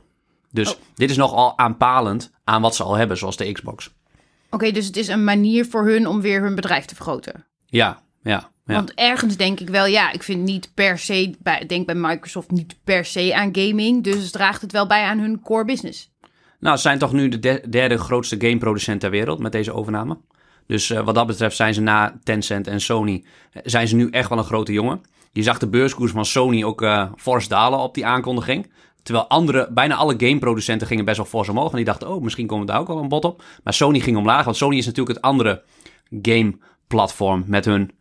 [0.51, 0.79] Dus Oh.
[0.95, 3.93] dit is nogal aanpalend aan wat ze al hebben, zoals de Xbox.
[4.49, 7.45] Oké, dus het is een manier voor hun om weer hun bedrijf te vergroten.
[7.65, 8.73] Ja, ja, ja.
[8.73, 12.51] Want ergens denk ik wel, ja, ik vind niet per se, bij, denk bij Microsoft
[12.51, 14.03] niet per se aan gaming.
[14.03, 16.11] Dus draagt het wel bij aan hun core business.
[16.59, 20.17] Nou, ze zijn toch nu de- derde grootste gameproducent ter wereld met deze overname.
[20.67, 24.09] Dus eh, wat dat betreft zijn ze na Tencent en Sony, eh, zijn ze nu
[24.09, 25.01] echt wel een grote jongen.
[25.31, 28.71] Je zag de beurskoers van Sony ook eh fors dalen op die aankondiging.
[29.03, 31.69] Terwijl andere, bijna alle gameproducenten gingen best wel fors omhoog.
[31.69, 33.43] En die dachten, oh, misschien komt daar ook wel een bod op.
[33.63, 35.63] Maar Sony ging omlaag, want Sony is natuurlijk het andere
[36.21, 37.91] game-platform met hun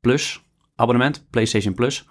[0.00, 0.40] Plus
[0.76, 2.04] abonnement, PlayStation Plus.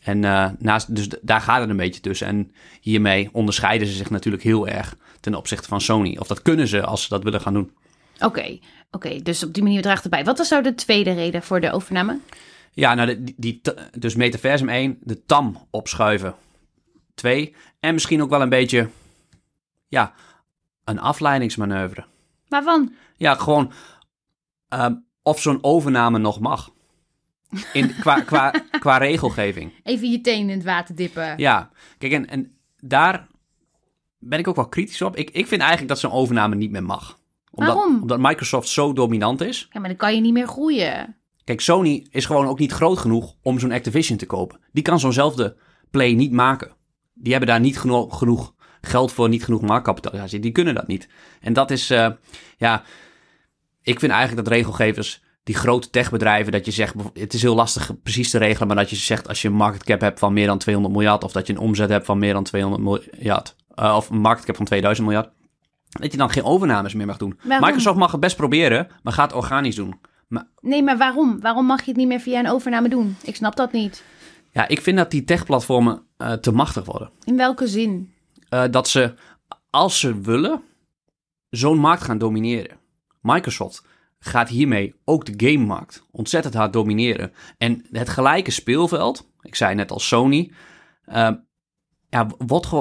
[0.00, 2.26] En eh, naast, dus daar gaat het een beetje tussen.
[2.26, 6.16] En hiermee onderscheiden ze zich natuurlijk heel erg ten opzichte van Sony.
[6.16, 7.72] Of dat kunnen ze als ze dat willen gaan doen.
[8.20, 8.58] Oké,
[8.90, 10.24] oké, dus op die manier draagt het bij.
[10.24, 12.18] Wat was nou de tweede reden voor de overname?
[12.72, 13.60] Ja, nou, de- die, die,
[13.98, 16.34] dus Metaversum 1, de TAM opschuiven
[17.14, 17.54] 2.
[17.80, 18.88] En misschien ook wel een beetje,
[19.88, 20.12] ja,
[20.84, 22.04] een afleidingsmanoeuvre.
[22.48, 22.92] Waarvan?
[23.16, 23.72] Ja, gewoon
[24.68, 26.70] ehm, of zo'n overname nog mag.
[27.72, 28.50] In, qua, qua,
[28.80, 29.72] qua regelgeving.
[29.82, 31.34] Even je teen in het water dippen.
[31.38, 33.26] Ja, kijk, en, en daar
[34.18, 35.16] ben ik ook wel kritisch op.
[35.16, 37.18] Ik, ik vind eigenlijk dat zo'n overname niet meer mag.
[37.58, 38.00] Omdat, Waarom?
[38.00, 39.68] Omdat Microsoft zo dominant is.
[39.72, 41.16] Ja, maar dan kan je niet meer groeien.
[41.44, 44.60] Kijk, Sony is gewoon ook niet groot genoeg om zo'n Activision te kopen.
[44.72, 45.56] Die kan zo'nzelfde
[45.90, 46.70] play niet maken.
[47.14, 50.40] Die hebben daar niet geno- genoeg geld voor, niet genoeg marktkapitalisatie.
[50.40, 51.08] Die kunnen dat niet.
[51.40, 52.08] En dat is, eh,
[52.56, 52.82] ja,
[53.82, 58.02] ik vind eigenlijk dat regelgevers, die grote techbedrijven, dat je zegt, het is heel lastig
[58.02, 60.46] precies te regelen, maar dat je zegt als je een market cap hebt van meer
[60.46, 63.94] dan 200 miljard, of dat je een omzet hebt van meer dan 200 miljard, eh,
[63.96, 65.30] of een market cap van 2000 miljard,
[65.88, 67.38] dat je dan geen overnames meer mag doen.
[67.42, 67.66] Waarom?
[67.66, 70.00] Microsoft mag het best proberen, maar gaat organisch doen.
[70.60, 71.40] Nee, maar waarom?
[71.40, 73.16] Waarom mag je het niet meer via een overname doen?
[73.22, 74.04] Ik snap dat niet.
[74.52, 77.10] Ja, ik vind dat die techplatformen eh, te machtig worden.
[77.24, 78.12] In welke zin?
[78.48, 79.14] Eh, dat ze,
[79.70, 80.62] als ze willen,
[81.50, 82.76] zo'n markt gaan domineren.
[83.20, 83.84] Microsoft
[84.18, 87.32] gaat hiermee ook de gamemarkt ontzettend hard domineren.
[87.58, 90.50] En het gelijke speelveld, ik zei net al Sony,
[91.04, 91.30] eh,
[92.08, 92.26] ja,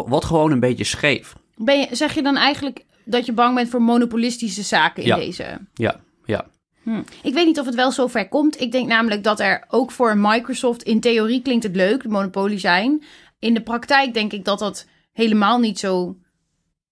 [0.06, 1.36] wordt gewoon een beetje scheef.
[1.56, 5.16] Ben je, zeg je dan eigenlijk dat je bang bent voor monopolistische zaken in Ja.
[5.16, 5.60] deze?
[5.74, 6.46] Ja, ja.
[6.84, 7.02] Hm.
[7.24, 8.62] Ik weet niet of het wel zo ver komt.
[8.62, 12.60] Ik denk namelijk dat er ook voor Microsoft in theorie klinkt het leuk, de monopolie
[12.60, 13.04] zijn.
[13.40, 16.18] In de praktijk denk ik dat dat helemaal niet zo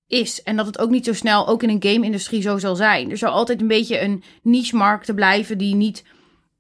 [0.08, 0.44] is.
[0.44, 3.12] En dat het ook niet zo snel ook in een game-industrie zo zal zijn.
[3.12, 6.04] Er zal altijd een beetje een niche-markt blijven die niet...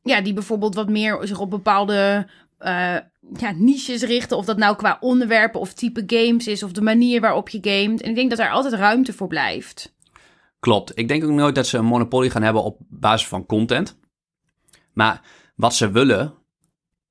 [0.01, 2.95] Ja, die bijvoorbeeld wat meer zich op bepaalde eh,
[3.33, 4.38] ja, niches richten.
[4.38, 6.63] Of dat nou qua onderwerpen of type games is.
[6.63, 8.01] Of de manier waarop je gamet.
[8.01, 9.93] En ik denk dat er altijd ruimte voor blijft.
[10.59, 10.97] Klopt.
[10.97, 13.99] Ik denk ook nooit dat ze een monopolie gaan hebben op basis van content.
[14.93, 15.21] Maar
[15.55, 16.33] wat ze willen,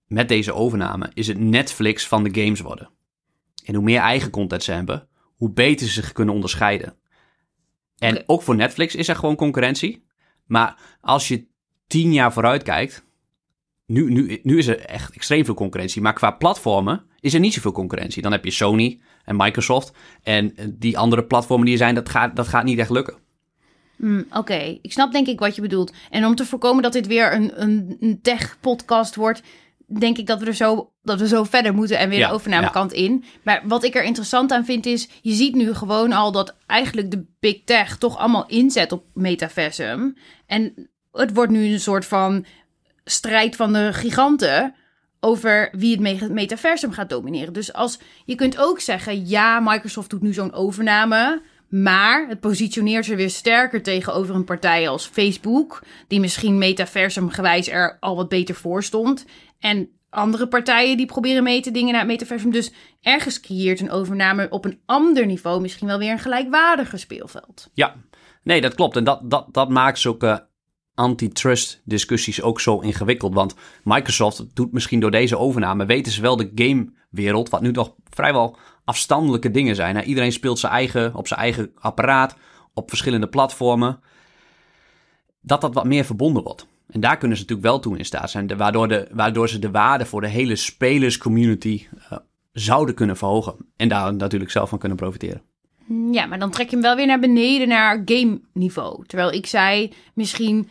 [0.06, 2.90] met deze overname is het Netflix van de games worden.
[3.64, 6.96] En hoe meer eigen content ze hebben, hoe beter ze zich kunnen onderscheiden.
[7.98, 10.04] En ook voor Netflix is er gewoon concurrentie.
[10.46, 11.46] Maar als je
[11.86, 13.04] tien jaar vooruit kijkt,
[13.86, 16.02] nu, nu, nu is er echt extreem veel concurrentie.
[16.02, 18.22] Maar qua platformen is er niet zoveel concurrentie.
[18.22, 19.92] Dan heb je Sony en Microsoft.
[20.22, 23.14] En die andere platformen die er zijn, dat gaat, dat gaat niet echt lukken.
[23.96, 25.92] Hmm, Oké, ik snap denk ik wat je bedoelt.
[26.10, 29.42] En om te voorkomen dat dit weer een, een, een tech-podcast wordt,
[29.86, 32.34] denk ik dat we er zo, dat we zo verder moeten en weer Ja, de
[32.34, 33.24] overnamekant in.
[33.42, 37.10] Maar wat ik er interessant aan vind is, je ziet nu gewoon al dat eigenlijk
[37.10, 40.16] de big tech toch allemaal inzet op metaversum.
[40.46, 42.44] En het wordt nu een soort van
[43.04, 44.74] strijd van de giganten
[45.20, 47.52] over wie het me- metaversum gaat domineren.
[47.52, 53.04] Dus als je kunt ook zeggen, ja, Microsoft doet nu zo'n overname, maar het positioneert
[53.04, 58.28] ze weer sterker tegenover een partij als Facebook, die misschien metaversum gewijs er al wat
[58.28, 59.24] beter voor stond.
[59.58, 62.50] En andere partijen die proberen mee te dingen naar het metaversum.
[62.50, 67.70] Dus ergens creëert een overname op een ander niveau misschien wel weer een gelijkwaardiger speelveld.
[67.72, 67.94] Ja,
[68.42, 68.96] nee, dat klopt.
[68.96, 70.46] En dat, dat, dat maakt zulke
[70.94, 73.34] antitrust discussies ook zo ingewikkeld.
[73.34, 73.54] Want
[73.84, 78.56] Microsoft doet misschien door deze overname, weten ze wel de gamewereld, wat nu toch vrijwel
[78.84, 80.04] afstandelijke dingen zijn.
[80.04, 82.36] Iedereen speelt zijn eigen, op zijn eigen apparaat,
[82.74, 84.00] op verschillende platformen.
[85.40, 86.66] Dat dat wat meer verbonden wordt.
[86.90, 89.70] En daar kunnen ze natuurlijk wel toe in staat zijn, waardoor, de, waardoor ze de
[89.70, 92.18] waarde voor de hele spelerscommunity eh,
[92.52, 93.56] zouden kunnen verhogen.
[93.76, 95.42] En daar natuurlijk zelf van kunnen profiteren.
[96.10, 99.04] Ja, maar dan trek je hem wel weer naar beneden naar game niveau.
[99.06, 100.68] Terwijl ik zei, misschien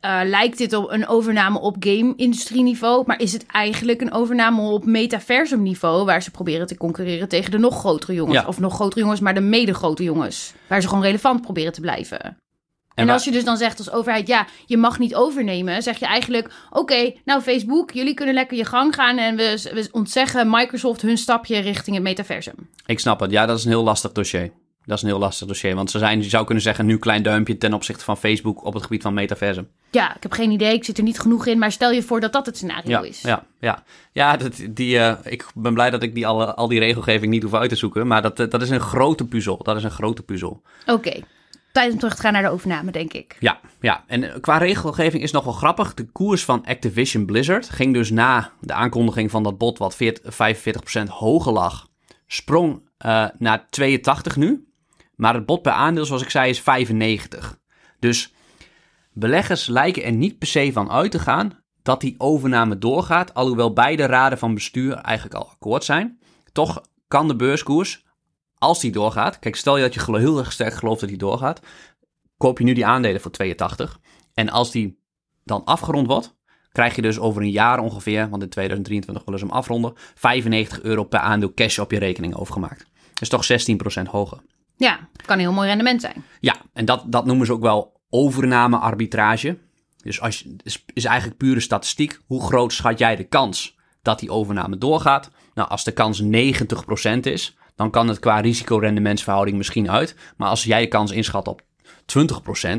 [0.00, 4.60] eh, lijkt dit op een overname op game-industrie niveau, maar is het eigenlijk een overname
[4.62, 8.40] op metaversum niveau, waar ze proberen te concurreren tegen de nog grotere jongens.
[8.40, 8.46] Ja.
[8.46, 10.52] Of nog grotere jongens, maar de mede grote jongens.
[10.66, 12.20] Waar ze gewoon relevant proberen te blijven.
[12.94, 15.98] En, waar- als je dus dan zegt als overheid, ja, je mag niet overnemen, zeg
[15.98, 20.50] je eigenlijk, oké, nou Facebook, jullie kunnen lekker je gang gaan en we, we ontzeggen
[20.50, 22.54] Microsoft hun stapje richting het metaversum.
[22.86, 23.30] Ik snap het.
[23.30, 24.52] Ja, dat is een heel lastig dossier.
[24.86, 25.74] Dat is een heel lastig dossier.
[25.74, 28.74] Want ze zijn, je zou kunnen zeggen, nu klein duimpje ten opzichte van Facebook op
[28.74, 29.68] het gebied van metaversum.
[29.90, 32.20] Ja, ik heb geen idee, ik zit er niet genoeg in, maar stel je voor
[32.20, 33.20] dat dat het scenario Ja, is.
[33.20, 33.82] ja, ja.
[34.12, 37.42] Ja, dat, die, eh, ik ben blij dat ik die al, al die regelgeving niet
[37.42, 38.06] hoef uit te zoeken.
[38.06, 39.62] Maar dat, eh, dat is een grote puzzel.
[39.62, 40.62] Dat is een grote puzzel.
[40.86, 41.20] Oké,
[41.72, 43.36] tijd om terug te gaan naar de overname, denk ik.
[43.40, 44.04] Ja, ja.
[44.06, 45.94] En eh, qua regelgeving is nog wel grappig.
[45.94, 50.34] De koers van Activision Blizzard ging dus na de aankondiging van dat bod wat 40,
[50.34, 51.88] 45% hoger lag,
[52.26, 52.82] sprong
[53.38, 54.68] naar 82 nu.
[55.16, 57.58] Maar het bod per aandeel, zoals ik zei, is 95.
[57.98, 58.34] Dus
[59.12, 63.72] beleggers lijken er niet per se van uit te gaan dat die overname doorgaat, alhoewel
[63.72, 66.18] beide raden van bestuur eigenlijk al akkoord zijn.
[66.52, 68.04] Toch kan de beurskoers,
[68.58, 71.60] als die doorgaat, kijk, stel je dat je heel erg sterk gelooft dat die doorgaat,
[72.36, 74.00] koop je nu die aandelen voor 82.
[74.34, 74.98] En als die
[75.44, 76.36] dan afgerond wordt,
[76.72, 80.82] krijg je dus over een jaar ongeveer, want in 2023 willen ze hem afronden, 95
[80.82, 82.86] euro per aandeel cash op je rekening overgemaakt.
[83.14, 83.44] Dat is toch
[84.00, 84.38] 16% hoger.
[84.76, 86.24] Ja, kan een heel mooi rendement zijn.
[86.40, 89.58] Ja, en dat, dat noemen ze ook wel overname-arbitrage.
[90.02, 92.18] Dus als je, is, is eigenlijk pure statistiek.
[92.26, 95.30] Hoe groot schat jij de kans dat die overname doorgaat?
[95.54, 96.26] Nou, als de kans 90%
[97.20, 100.16] is, dan kan het qua risico-rendementsverhouding misschien uit.
[100.36, 102.76] Maar als jij de kans inschat op 20%,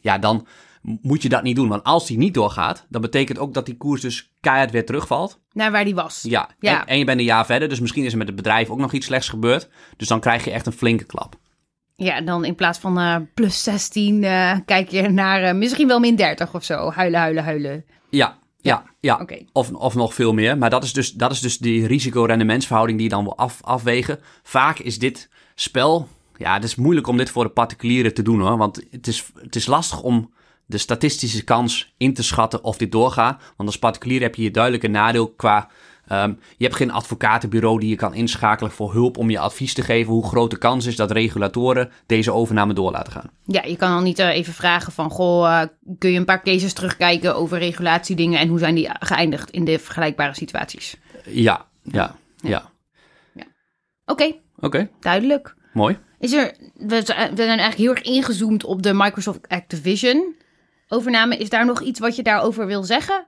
[0.00, 0.46] ja, dan
[0.84, 1.68] moet je dat niet doen.
[1.68, 5.40] Want als die niet doorgaat, dan betekent ook dat die koers dus keihard weer terugvalt.
[5.52, 6.20] Naar waar die was.
[6.22, 6.80] Ja, Ja.
[6.80, 8.78] En, en je bent een jaar verder, dus misschien is er met het bedrijf ook
[8.78, 9.68] nog iets slechts gebeurd.
[9.96, 11.36] Dus dan krijg je echt een flinke klap.
[11.96, 16.00] Ja, dan in plaats van eh, plus 16 eh, kijk je naar eh, misschien wel
[16.00, 16.90] min 30 of zo.
[16.90, 17.84] Huilen, huilen, huilen.
[18.10, 19.18] Ja, ja, ja.
[19.20, 19.38] Oké.
[19.52, 20.58] Of, of nog veel meer.
[20.58, 24.18] Maar dat is dus, dat is dus die risico-rendementsverhouding die je dan wil af, afwegen.
[24.42, 26.08] Vaak is dit spel...
[26.36, 28.56] Ja, het is moeilijk om dit voor de particulieren te doen hoor.
[28.56, 30.32] Want het is, het is lastig om
[30.66, 33.42] de statistische kans in te schatten of dit doorgaat.
[33.56, 35.68] Want als particulier heb je hier duidelijk een nadeel qua...
[36.08, 39.82] ehm, je hebt geen advocatenbureau die je kan inschakelen voor hulp om je advies te
[39.82, 43.30] geven hoe groot de kans is dat regulatoren deze overname door laten gaan.
[43.46, 45.10] Ja, je kan dan niet eh, even vragen van...
[45.10, 48.38] Goh, eh, kun je een paar cases terugkijken over regulatiedingen...
[48.40, 50.96] en hoe zijn die geëindigd in de vergelijkbare situaties?
[51.24, 52.72] Ja, ja, ja.
[54.06, 55.54] Oké, Oké, duidelijk.
[55.72, 55.98] mooi.
[56.18, 60.34] Is er, we zijn eigenlijk heel erg ingezoomd op de Microsoft Activision
[60.88, 61.36] overname.
[61.36, 63.26] Is daar nog iets wat je daarover wil zeggen?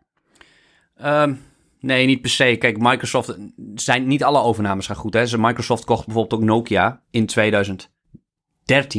[0.97, 1.35] Ehm,
[1.81, 2.57] nee, niet per se.
[2.59, 3.37] Kijk, Microsoft
[3.75, 5.14] zijn niet alle overnames gaan goed.
[5.14, 5.38] Hè?
[5.38, 7.88] Microsoft kocht bijvoorbeeld ook Nokia in 2013,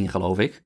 [0.10, 0.64] geloof ik.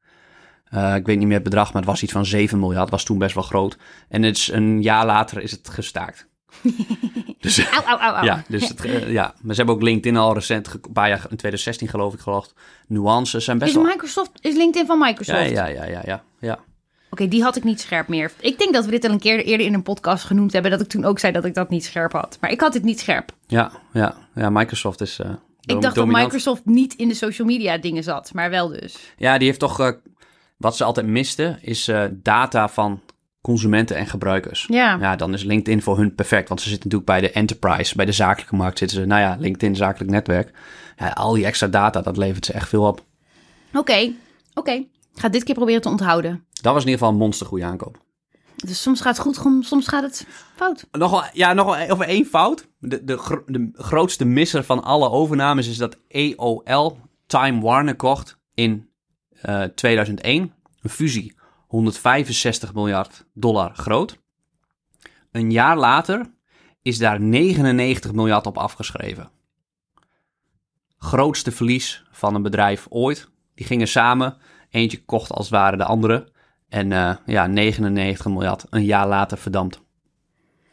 [0.64, 2.90] Eh, ik weet niet meer het bedrag, maar het was iets van 7 miljard.
[2.90, 3.78] Was toen best wel groot.
[4.10, 6.30] En het is een jaar later is het gestaakt.
[7.40, 8.26] dus, Au, au, au, au.
[8.26, 11.20] ja, dus het, eh, ja, maar ze hebben ook LinkedIn al recent, een paar jaar,
[11.20, 12.54] in 2016 geloof ik, geloof
[12.88, 13.86] Nuances zijn best Is wel...
[13.86, 15.50] Microsoft, is LinkedIn van Microsoft?
[15.50, 16.60] Ja, ja, ja, ja, ja, ja.
[17.12, 18.32] Oké, die had ik niet scherp meer.
[18.40, 20.72] Ik denk dat we dit al een keer eerder in een podcast genoemd hebben.
[20.72, 22.38] Dat ik toen ook zei dat ik dat niet scherp had.
[22.42, 23.32] Maar ik had het niet scherp.
[23.48, 25.16] Ja, ja, ja Microsoft is.
[25.16, 26.24] dom- ik dacht dominant.
[26.24, 28.34] dat Microsoft niet in de social media dingen zat.
[28.34, 29.14] Maar wel dus.
[29.18, 29.80] Ja, die heeft toch.
[29.80, 29.92] eh,
[30.58, 33.02] wat ze altijd misten, is eh, data van
[33.42, 34.66] consumenten en gebruikers.
[34.70, 34.98] Ja.
[35.00, 36.48] Ja, dan is LinkedIn voor hun perfect.
[36.48, 39.06] Want ze zitten natuurlijk bij de enterprise, bij de zakelijke markt zitten ze.
[39.06, 40.52] Nou ja, LinkedIn, zakelijk netwerk.
[40.98, 43.04] Ja, al die extra data, dat levert ze echt veel op.
[43.74, 44.12] Oké,
[44.54, 44.84] oké.
[45.14, 46.46] Ik ga dit keer proberen te onthouden.
[46.62, 48.04] Dat was in ieder geval een monstergoede aankoop.
[48.56, 50.88] Dus soms gaat het goed, som- soms gaat het fout.
[50.92, 52.68] Nog wel, ja, nog wel over één fout.
[52.80, 56.98] De, de, gro- de grootste misser van alle overnames is dat EOL
[57.28, 58.90] Time Warner kocht in
[59.42, 60.54] eh, 2001.
[60.82, 61.36] Een fusie,
[61.68, 64.20] 165 miljard dollar groot.
[65.32, 66.34] Een jaar later
[66.82, 69.30] is daar 99 miljard op afgeschreven.
[70.98, 73.30] Grootste verlies van een bedrijf ooit.
[73.56, 74.38] Die gingen samen.
[74.72, 76.32] Eentje kocht als het ware de andere.
[76.70, 79.82] En eh, ja, 99 miljard een jaar later verdampt.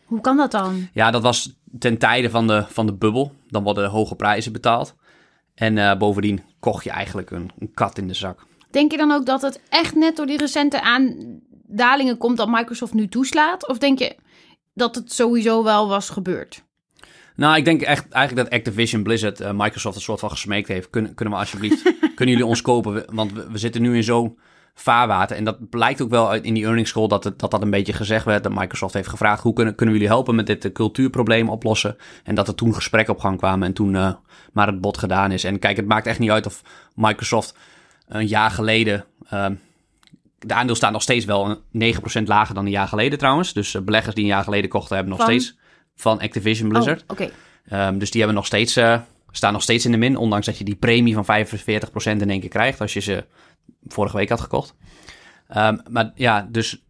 [0.05, 0.89] Hoe kan dat dan?
[0.93, 3.33] Ja, dat was ten tijde van de, van de bubbel.
[3.47, 4.95] Dan worden hoge prijzen betaald.
[5.55, 8.47] En eh, bovendien kocht je eigenlijk een, een kat in de zak.
[8.71, 12.95] Denk je dan ook dat het echt net door die recente aandalingen komt dat Microsoft
[12.95, 13.69] nu toeslaat?
[13.69, 14.17] Of denk je
[14.75, 16.67] dat het sowieso wel was gebeurd?
[17.39, 20.91] Nou, ik denk echt eigenlijk dat Activision Blizzard eh, Microsoft een soort van gesmeekt heeft.
[20.91, 21.83] Kunnen, kunnen we alsjeblieft,
[22.15, 23.05] kunnen jullie ons kopen?
[23.13, 24.39] Want we, we zitten nu in zo'n
[24.75, 25.37] vaarwater.
[25.37, 27.71] En dat blijkt ook wel uit in die earnings call dat, het, dat dat een
[27.71, 28.43] beetje gezegd werd.
[28.43, 31.97] Dat Microsoft heeft gevraagd, hoe kunnen, kunnen we jullie helpen met dit eh, cultuurprobleem oplossen?
[32.25, 34.13] En dat er toen gesprekken op gang kwamen en toen eh,
[34.53, 35.45] maar het bod gedaan is.
[35.45, 36.63] En kijk, het maakt echt niet uit of
[36.95, 37.57] Microsoft
[38.09, 39.05] een jaar geleden...
[39.29, 39.55] ehm,
[40.39, 43.53] de aandeel staat nog steeds wel een 9% lager dan een jaar geleden trouwens.
[43.53, 45.41] Dus beleggers die een jaar geleden kochten hebben nog Van?
[45.41, 45.58] steeds
[46.01, 47.01] van Activision Blizzard.
[47.03, 47.31] Oh, Oké.
[47.65, 50.17] Ehm, dus die hebben nog steeds, eh, staan nog steeds in de min.
[50.17, 52.81] Ondanks dat je die premie van 45% in één keer krijgt.
[52.81, 53.25] Als je ze
[53.87, 54.75] vorige week had gekocht.
[55.49, 56.83] Ehm, maar ja, dus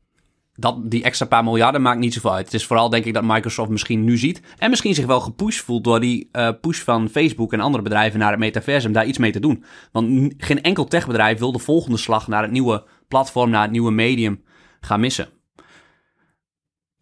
[0.55, 2.45] dat, die extra paar miljarden maakt niet zoveel uit.
[2.45, 4.43] Het is vooral denk ik dat Microsoft misschien nu ziet.
[4.59, 8.19] En misschien zich wel gepusht voelt door die eh, push van Facebook en andere bedrijven
[8.19, 8.93] naar het metaversum.
[8.93, 9.65] Daar iets mee te doen.
[9.93, 13.91] Want geen enkel techbedrijf wil de volgende slag naar het nieuwe platform, naar het nieuwe
[13.91, 14.43] medium
[14.81, 15.29] gaan missen.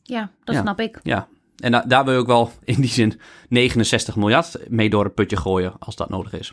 [0.02, 0.60] Ja, dat Ja.
[0.60, 1.00] snap ik.
[1.02, 1.28] Ja,
[1.60, 5.14] en da- daar wil je ook wel in die zin 69 miljard mee door het
[5.14, 6.52] putje gooien als dat nodig is.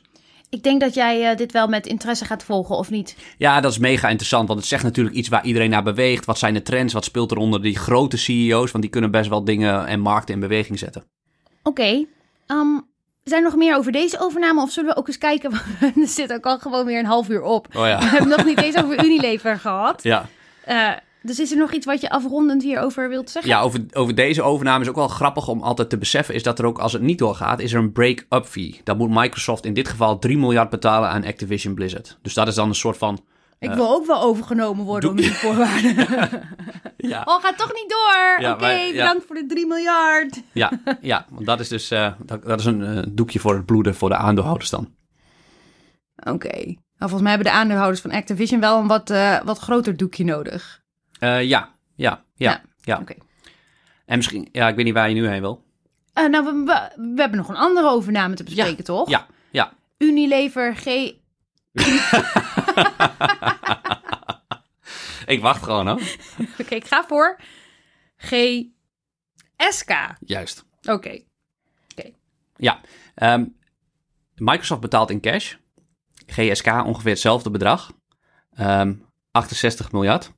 [0.49, 3.15] Ik denk dat jij eh, dit wel met interesse gaat volgen, of niet?
[3.37, 6.25] Ja, dat is mega interessant, want het zegt natuurlijk iets waar iedereen naar beweegt.
[6.25, 6.93] Wat zijn de trends?
[6.93, 8.71] Wat speelt er onder die grote CEO's?
[8.71, 11.03] Want die kunnen best wel dingen en markten in beweging zetten.
[11.63, 12.05] Oké.
[12.47, 12.67] ehm,
[13.23, 14.61] zijn er nog meer over deze overname?
[14.61, 15.51] Of zullen we ook eens kijken?
[15.79, 17.67] Want er zit ook al gewoon weer een half uur op.
[17.75, 20.03] Oh We hebben nog niet eens over Unilever gehad.
[20.13, 20.25] Ja,
[20.65, 20.89] Eh,
[21.23, 23.51] dus is er nog iets wat je afrondend hierover wilt zeggen?
[23.51, 26.35] ja over, over deze overname is ook wel grappig om altijd te beseffen...
[26.35, 28.81] is dat er ook, als het niet doorgaat, is er een break-up fee.
[28.83, 32.17] Dan moet Microsoft in dit geval 3 miljard betalen aan Activision Blizzard.
[32.21, 33.19] Dus dat is dan een soort van...
[33.59, 35.95] Ik wil ook wel overgenomen worden om die voorwaarden.
[36.97, 38.41] Ja, Oh, gaat toch niet door.
[38.41, 38.91] Ja, Oké, ja.
[38.91, 40.41] bedankt voor de 3 miljard.
[40.51, 43.65] ja, ja want dat is dus eh, dat, dat is een eh, doekje voor het
[43.65, 44.95] bloeden voor de aandeelhouders dan.
[46.15, 46.55] Oké.
[46.55, 50.23] Nou, volgens mij hebben de aandeelhouders van Activision wel een wat, eh, wat groter doekje
[50.23, 50.81] nodig.
[51.23, 52.97] Eh, ja, ja, ja, Ja, ja.
[52.99, 53.15] oké.
[54.05, 55.65] En misschien, ja, ik weet niet waar je nu heen wil.
[56.13, 59.09] Eh, nou, we, we, we hebben nog een andere overname te bespreken, toch?
[59.09, 59.73] Ja, ja.
[59.97, 60.85] Unilever G...
[65.25, 66.01] Ik wacht gewoon hoor.
[66.61, 67.39] Oké, ik ga voor
[68.17, 68.71] GSK.
[70.19, 70.65] Juist.
[70.83, 71.19] Oké.
[72.55, 72.81] Ja.
[73.15, 73.45] ehm,
[74.35, 75.55] Microsoft betaalt in cash.
[76.25, 77.91] GSK ongeveer hetzelfde bedrag.
[78.51, 78.93] Ehm
[79.31, 80.31] 68 miljard.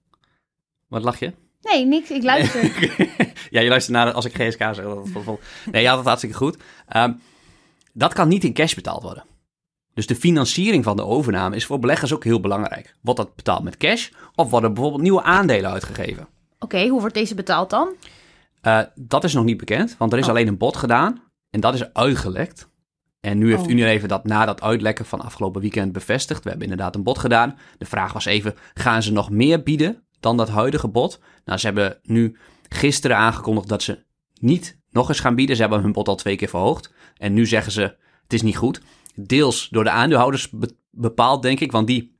[0.87, 1.33] Wat lach je?
[1.61, 2.09] Nee, niks.
[2.11, 2.63] Ik luister.
[3.49, 4.75] ja, je luistert naar als ik GSK zeg.
[4.75, 5.39] Dat, dat, dat-
[5.71, 6.57] nee, je had het hartstikke goed.
[6.87, 7.13] Ehm,
[7.93, 9.23] dat kan niet in cash betaald worden.
[9.93, 12.95] Dus de financiering van de overname is voor beleggers ook heel belangrijk.
[13.01, 16.27] Wordt dat betaald met cash of worden bijvoorbeeld nieuwe aandelen uitgegeven?
[16.59, 17.93] Oké, hoe wordt deze betaald dan?
[18.61, 20.29] Eh, dat is nog niet bekend, want er is Oh.
[20.29, 22.69] alleen een bod gedaan en dat is uitgelekt.
[23.19, 23.69] En nu heeft Oh.
[23.69, 26.43] Unilever dat na dat uitlekken van afgelopen weekend bevestigd.
[26.43, 27.57] We hebben inderdaad een bod gedaan.
[27.77, 31.19] De vraag was even, gaan ze nog meer bieden dan dat huidige bod?
[31.45, 32.37] Nou, ze hebben nu
[32.69, 35.55] gisteren aangekondigd dat ze niet nog eens gaan bieden.
[35.55, 36.93] Ze hebben hun bod al twee keer verhoogd.
[37.17, 37.81] En nu zeggen ze,
[38.23, 38.81] het is niet goed.
[39.15, 42.17] Deels door de aandeelhouders be- bepaald, denk ik, want die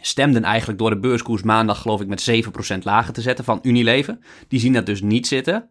[0.00, 2.30] stemden eigenlijk door de beurskoers maandag, geloof ik, met
[2.74, 4.18] 7% lager te zetten van Unilever.
[4.48, 5.70] Die zien dat dus niet zitten.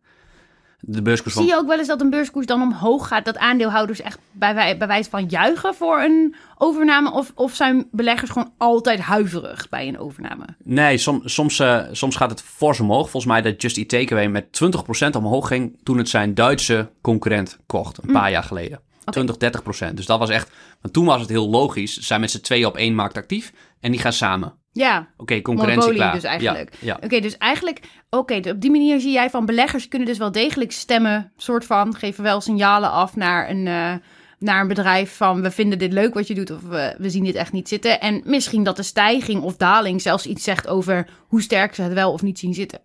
[0.88, 1.44] De beurskoers van...
[1.44, 4.56] Zie je ook wel eens dat een beurskoers dan omhoog gaat, dat aandeelhouders echt bij,
[4.56, 7.12] wij- bij wijze van juichen voor een overname?
[7.12, 10.46] Of, of zijn beleggers gewoon altijd huiverig bij een overname?
[10.64, 13.10] Nee, som, soms, eh, soms gaat het fors omhoog.
[13.10, 17.58] Volgens mij dat Just Eat Takeaway met 20% omhoog ging toen het zijn Duitse concurrent
[17.66, 18.80] kocht, een paar jaar geleden.
[19.12, 19.98] 20, 30 procent.
[19.98, 20.52] Dus dat was echt...
[20.82, 21.94] Want toen was het heel logisch.
[21.94, 23.54] Ze zijn met z'n tweeën op één markt actief.
[23.80, 24.54] En die gaan samen.
[24.72, 26.14] Ja, Oké, concurrentie klaar.
[26.14, 26.76] dus eigenlijk.
[26.80, 27.00] Ja, ja.
[27.06, 27.80] Oké, dus eigenlijk,
[28.10, 31.96] oké, op die manier zie jij van beleggers kunnen dus wel degelijk stemmen, soort van,
[31.96, 33.94] geven wel signalen af naar een, eh,
[34.40, 37.24] naar een bedrijf van we vinden dit leuk wat je doet of we, we zien
[37.24, 38.02] dit echt niet zitten.
[38.02, 41.94] En misschien dat de stijging of daling zelfs iets zegt over hoe sterk ze het
[41.94, 42.82] wel of niet zien zitten.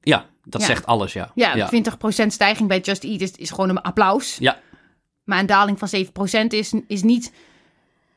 [0.00, 0.66] Ja, dat Ja.
[0.66, 1.30] zegt alles, ja.
[1.34, 1.66] Ja, ja.
[1.66, 4.36] 20% stijging bij Just Eat is, is gewoon een applaus.
[4.40, 4.58] Ja.
[5.24, 5.88] Maar een daling van
[6.44, 7.32] 7% is, is niet,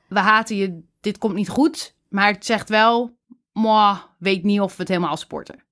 [0.08, 1.96] we haten je, dit komt niet goed.
[2.10, 3.18] Maar het zegt wel,
[3.54, 5.66] moi, weet niet of we het helemaal sporten.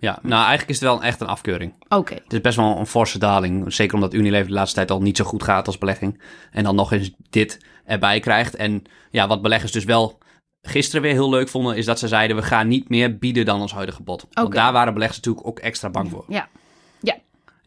[0.00, 1.74] Ja, nou eigenlijk is het wel echt een afkeuring.
[1.88, 2.14] Oké.
[2.14, 3.72] Het is best wel een forse daling.
[3.72, 6.22] Zeker omdat Unilever de laatste tijd al niet zo goed gaat als belegging.
[6.50, 8.54] En dan nog eens dit erbij krijgt.
[8.54, 10.18] En ja, wat beleggers dus wel
[10.62, 11.76] gisteren weer heel leuk vonden...
[11.76, 14.26] is dat ze zeiden, we gaan niet meer bieden dan ons huidige bod.
[14.30, 16.24] Want daar waren beleggers natuurlijk ook extra bang voor.
[16.28, 16.48] Ja.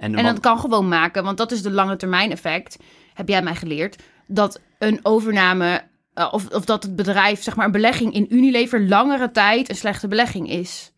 [0.03, 2.77] En, dat kan gewoon maken, want dat is de lange termijn effect,
[3.13, 5.81] heb jij mij geleerd, dat een overname
[6.13, 9.75] eh, of, of dat het bedrijf, zeg maar een belegging in Unilever langere tijd een
[9.75, 10.91] slechte belegging is.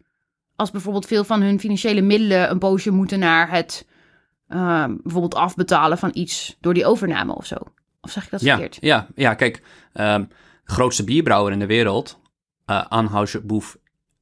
[0.55, 3.87] Als bijvoorbeeld veel van hun financiële middelen een poosje moeten naar het
[4.47, 7.55] eh, bijvoorbeeld afbetalen van iets door die overname of zo.
[8.01, 8.77] Of zeg ik dat ja, verkeerd?
[8.81, 9.61] ja, ja, kijk,
[9.93, 10.23] ehm,
[10.63, 12.19] grootste bierbrouwer in de wereld,
[12.65, 13.75] eh Anheuser-Busch,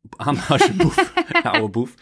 [0.09, 1.11] Anheuser-Busch,
[1.43, 1.93] oude boef,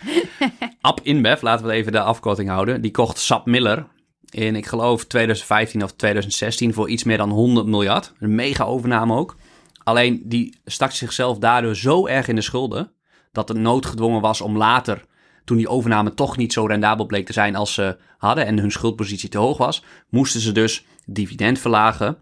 [0.82, 3.88] Ab InBev, laten we even de afkorting houden, die kocht Sap Miller
[4.30, 8.14] in, ik geloof, 2015 of 2016 voor iets meer dan 100 miljard.
[8.20, 9.36] Een mega overname ook.
[9.84, 12.91] Alleen die stak zichzelf daardoor zo erg in de schulden,
[13.32, 15.06] dat het noodgedwongen was om later,
[15.45, 18.72] toen die overname toch niet zo rendabel bleek te zijn als ze hadden en hun
[18.72, 22.18] schuldpositie te hoog was, moesten ze dus dividend verlagen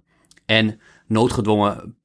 [0.46, 1.98] en noodgedwongen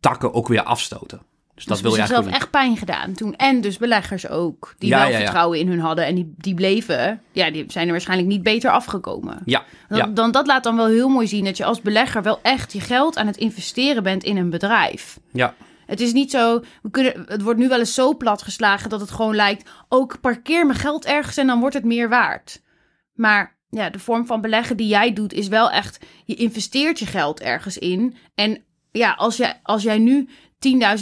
[0.00, 1.20] takken ook weer afstoten.
[1.66, 3.36] Dus dat Dus wil je zichzelf eigenlijk echt pijn gedaan toen.
[3.36, 5.22] En dus beleggers ook, die Ja, wel ja, ja.
[5.22, 7.20] vertrouwen in hun hadden en die, die bleven.
[7.32, 9.42] Ja, die zijn er waarschijnlijk niet beter afgekomen.
[9.44, 12.22] Ja, Dan, ja, dan, dat laat dan wel heel mooi zien dat je als belegger
[12.22, 15.18] wel echt je geld aan het investeren bent in een bedrijf.
[15.32, 15.54] ja,
[15.86, 19.00] Het is niet zo, we kunnen, het wordt nu wel eens zo plat geslagen dat
[19.00, 22.62] het gewoon lijkt, ook parkeer mijn geld ergens en dan wordt het meer waard.
[23.12, 27.06] Maar ja, de vorm van beleggen die jij doet is wel echt, je investeert je
[27.06, 28.16] geld ergens in.
[28.34, 30.28] En ja, als jij, als jij nu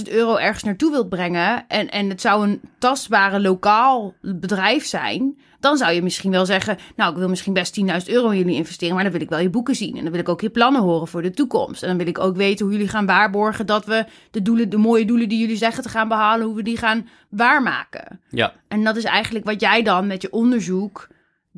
[0.06, 5.38] 10.000 euro ergens naartoe wilt brengen en, en het zou een tastbare lokaal bedrijf zijn,
[5.60, 8.54] dan zou je misschien wel zeggen, nou, ik wil misschien best 10.000 euro in jullie
[8.54, 10.50] investeren, maar dan wil ik wel je boeken zien en dan wil ik ook je
[10.50, 11.82] plannen horen voor de toekomst.
[11.82, 14.76] En dan wil ik ook weten hoe jullie gaan waarborgen dat we de doelen, de
[14.76, 18.20] mooie doelen die jullie zeggen te gaan behalen, hoe we die gaan waarmaken.
[18.30, 21.08] ja, En dat is eigenlijk wat jij dan met je onderzoek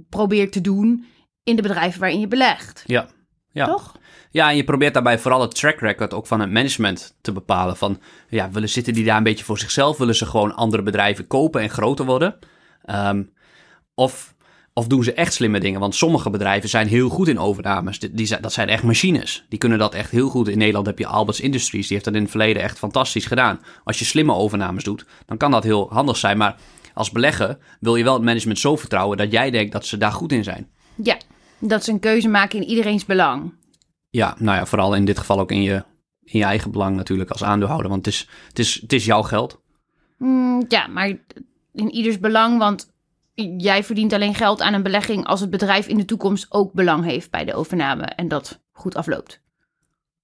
[0.09, 1.05] probeert te doen
[1.45, 2.83] in de bedrijven waarin je belegt.
[2.87, 3.07] ja.
[3.53, 3.67] ja.
[3.67, 3.97] Toch?
[4.33, 7.77] Ja, en je probeert daarbij vooral het track record ook van het management te bepalen.
[7.77, 9.99] Van, ja, willen, zitten die daar een beetje voor zichzelf?
[9.99, 12.39] Willen ze gewoon andere bedrijven kopen en groter worden?
[12.85, 13.23] Ehm,
[13.95, 14.35] of,
[14.73, 15.81] of doen ze echt slimme dingen?
[15.81, 17.99] Want sommige bedrijven zijn heel goed in overnames.
[17.99, 19.45] Die, dat zijn echt machines.
[19.49, 20.49] Die kunnen dat echt heel goed.
[20.49, 21.87] In Nederland heb je Alberts Industries.
[21.87, 23.61] Die heeft dat in het verleden echt fantastisch gedaan.
[23.85, 26.37] Als je slimme overnames doet, dan kan dat heel handig zijn.
[26.39, 26.57] Maar
[26.95, 30.13] als belegger wil je wel het management zo vertrouwen dat jij denkt dat ze daar
[30.13, 30.69] goed in zijn.
[30.95, 31.17] Ja,
[31.59, 33.53] dat ze een keuze maken in iedereen's belang.
[34.13, 35.85] Ja, nou ja, vooral in dit geval ook in je,
[36.25, 37.89] in je eigen belang natuurlijk als aandeelhouder.
[37.89, 39.61] Want het is, het is, het is jouw geld.
[40.19, 41.09] Mm, ja, maar
[41.73, 42.93] in ieders belang, want
[43.57, 47.05] jij verdient alleen geld aan een belegging als het bedrijf in de toekomst ook belang
[47.05, 49.41] heeft bij de overname en dat goed afloopt.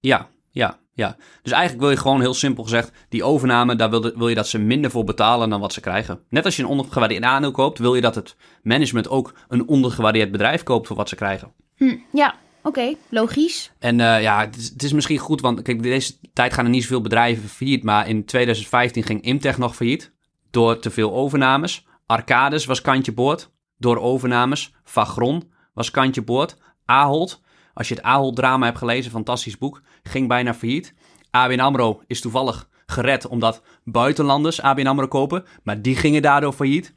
[0.01, 1.17] Ja, ja, ja.
[1.43, 4.49] Dus eigenlijk wil je gewoon heel simpel gezegd, die overname, daar wil, wil je dat
[4.49, 6.21] ze minder voor betalen dan wat ze krijgen.
[6.29, 10.31] Net als je een ondergewaardeerd aandeel koopt, wil je dat het management ook een ondergewaardeerd
[10.31, 11.53] bedrijf koopt voor wat ze krijgen.
[11.77, 13.73] Hm, ja, oké, logisch.
[13.79, 17.01] En eh, ja, het is, misschien goed, want kijk, deze tijd gaan er niet zoveel
[17.01, 17.85] bedrijven failliet.
[17.85, 20.13] Maar in 2015 ging Imtech nog failliet
[20.51, 21.87] door te veel overnames.
[22.07, 24.75] Arcades was kantje boord door overnames.
[24.85, 26.57] Vagron was kantje boord.
[26.85, 27.41] Ahold,
[27.75, 30.95] als je het Ahold-drama hebt gelezen, fantastisch boek, ging bijna failliet.
[31.31, 36.95] ABN AMRO is toevallig gered omdat buitenlanders ABN AMRO kopen, maar die gingen daardoor failliet.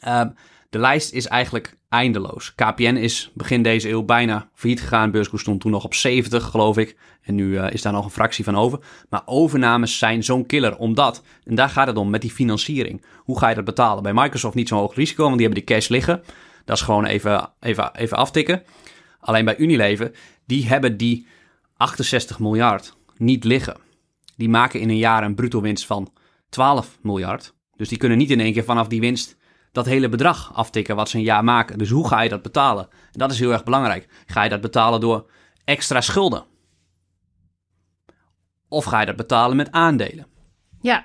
[0.00, 0.30] Ehm,
[0.70, 2.54] de lijst is eigenlijk eindeloos.
[2.54, 5.10] KPN is begin deze eeuw bijna failliet gegaan.
[5.10, 6.96] Beurskoers stond toen nog op 70, geloof ik.
[7.22, 8.78] En nu eh, is daar nog een fractie van over.
[9.08, 13.04] Maar overnames zijn zo'n killer, omdat, en daar gaat het om met die financiering.
[13.16, 14.02] Hoe ga je dat betalen?
[14.02, 16.22] Bij Microsoft niet zo'n hoog risico, want die hebben die cash liggen.
[16.64, 18.62] Dat is gewoon even, even, even aftikken.
[19.20, 20.10] Alleen bij Unilever,
[20.46, 21.26] die hebben die
[21.76, 23.76] 68 miljard niet liggen.
[24.36, 26.12] Die maken in een jaar een bruto winst van
[26.48, 27.54] 12 miljard.
[27.76, 29.36] Dus die kunnen niet in één keer vanaf die winst
[29.76, 31.78] dat hele bedrag aftikken wat ze een jaar maken.
[31.78, 32.88] Dus hoe ga je dat betalen?
[32.90, 34.08] En dat is heel erg belangrijk.
[34.26, 35.30] Ga je dat betalen door
[35.64, 36.44] extra schulden?
[38.68, 40.26] Of ga je dat betalen met aandelen?
[40.80, 41.04] Ja.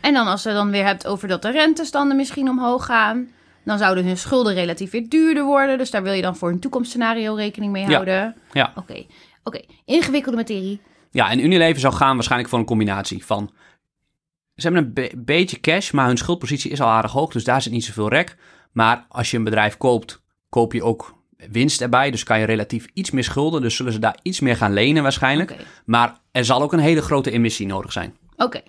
[0.00, 3.28] En dan als je dan weer hebt over dat de rentestanden misschien omhoog gaan,
[3.64, 5.78] Dan zouden hun schulden relatief weer duurder worden.
[5.78, 8.36] Dus daar wil je dan voor een toekomstscenario rekening mee houden.
[8.52, 8.72] Ja.
[8.74, 9.04] Oké,
[9.44, 9.60] oké.
[9.84, 10.80] Ingewikkelde materie.
[11.10, 13.50] Ja, en Unilever zou gaan waarschijnlijk voor een combinatie van...
[14.56, 17.62] Ze hebben een be- beetje cash, maar hun schuldpositie is al aardig hoog, dus daar
[17.62, 18.36] zit niet zoveel rek.
[18.72, 22.86] Maar als je een bedrijf koopt, koop je ook winst erbij, dus kan je relatief
[22.92, 23.62] iets meer schulden.
[23.62, 25.56] Dus zullen ze daar iets meer gaan lenen waarschijnlijk.
[25.84, 28.16] Maar er zal ook een hele grote emissie nodig zijn.
[28.36, 28.60] Oké.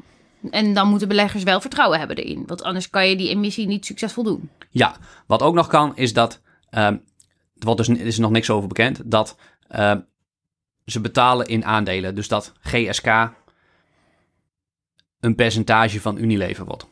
[0.52, 2.44] En dan moeten beleggers wel vertrouwen hebben erin.
[2.46, 4.50] Want anders kan je die emissie niet succesvol doen.
[4.70, 4.96] Ja,
[5.28, 6.42] wat ook nog kan, is dat...
[6.70, 6.98] ehm
[7.56, 10.00] wat dus, er is nog niks over bekend, dat ehm,
[10.86, 12.16] ze betalen in aandelen.
[12.16, 13.30] Dus dat GSK
[15.26, 16.88] een percentage van Unilever wordt.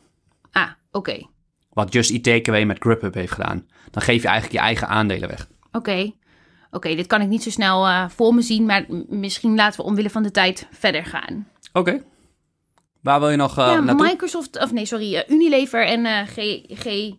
[0.52, 1.26] Ah, oké.
[1.72, 3.66] Wat Just Eat Takeaway met Grubhub heeft gedaan.
[3.90, 5.48] Dan geef je eigenlijk je eigen aandelen weg.
[5.72, 6.12] Oké.
[6.70, 8.66] Oké, dit kan ik niet zo snel eh, voor me zien.
[8.66, 11.48] Maar misschien laten we omwille van de tijd verder gaan.
[11.72, 12.02] Oké.
[13.00, 14.06] Waar wil je nog eh ja, naartoe?
[14.06, 16.34] Microsoft, of nee, sorry, eh, Unilever en G,
[16.68, 17.12] G,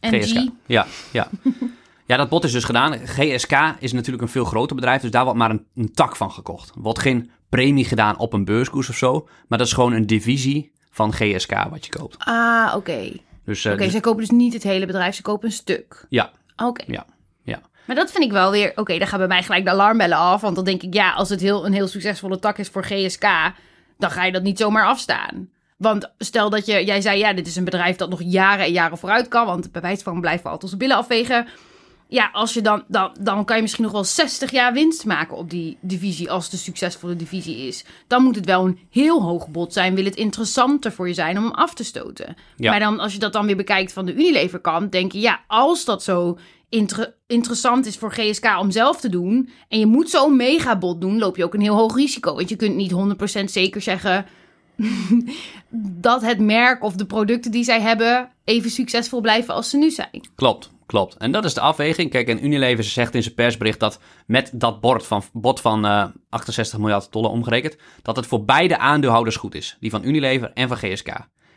[0.00, 0.36] en GSK.
[0.36, 0.48] G.
[0.66, 1.28] Ja, ja.
[2.06, 2.98] ja, dat bod is dus gedaan.
[3.06, 6.32] GSK is natuurlijk een veel groter bedrijf, dus daar wordt maar een, een tak van
[6.32, 6.72] gekocht.
[6.74, 10.72] Wordt geen premie gedaan op een beurskoers of zo, maar dat is gewoon een divisie
[10.90, 12.16] van GSK wat je koopt.
[12.18, 13.12] Ah, oké.
[13.44, 16.06] Dus, eh, Oké, dus- ze kopen dus niet het hele bedrijf, ze kopen een stuk.
[16.08, 16.84] ja, Oké.
[16.86, 17.06] ja,
[17.42, 17.60] ja.
[17.84, 18.72] Maar dat vind ik wel weer...
[18.74, 20.40] Oké, dan gaan bij mij gelijk de alarmbellen af.
[20.40, 23.26] Want dan denk ik, ja, als het heel, een heel succesvolle tak is voor GSK...
[23.98, 25.48] dan ga je dat niet zomaar afstaan.
[25.76, 26.84] Want stel dat je...
[26.84, 29.46] Jij zei, ja, dit is een bedrijf dat nog jaren en jaren vooruit kan.
[29.46, 31.46] Want bij wijze van blijven we altijd onze billen afwegen.
[32.08, 35.36] Ja, als je dan, dan, dan kan je misschien nog wel 60 jaar winst maken
[35.36, 36.30] op die divisie...
[36.30, 37.84] als het een succesvolle divisie is.
[38.06, 39.94] Dan moet het wel een heel hoog bod zijn.
[39.94, 42.36] Wil het interessanter voor je zijn om hem af te stoten.
[42.56, 42.70] Ja.
[42.70, 44.92] Maar dan, als je dat dan weer bekijkt van de Unilever kant...
[44.92, 46.38] denk je, ja, als dat zo
[46.68, 49.50] inter- interessant is voor GSK om zelf te doen...
[49.68, 52.34] en je moet zo'n megabod doen, loop je ook een heel hoog risico.
[52.34, 52.92] Want je kunt niet
[53.40, 54.26] 100% zeker zeggen...
[56.06, 58.30] dat het merk of de producten die zij hebben...
[58.44, 60.28] even succesvol blijven als ze nu zijn.
[60.34, 61.16] Klopt, klopt.
[61.16, 62.10] En dat is de afweging.
[62.10, 66.04] Kijk, en Unilever zegt in zijn persbericht dat met dat bord van, bod van eh
[66.28, 69.76] 68 miljard dollar omgerekend, dat het voor beide aandeelhouders goed is.
[69.80, 71.08] Die van Unilever en van GSK.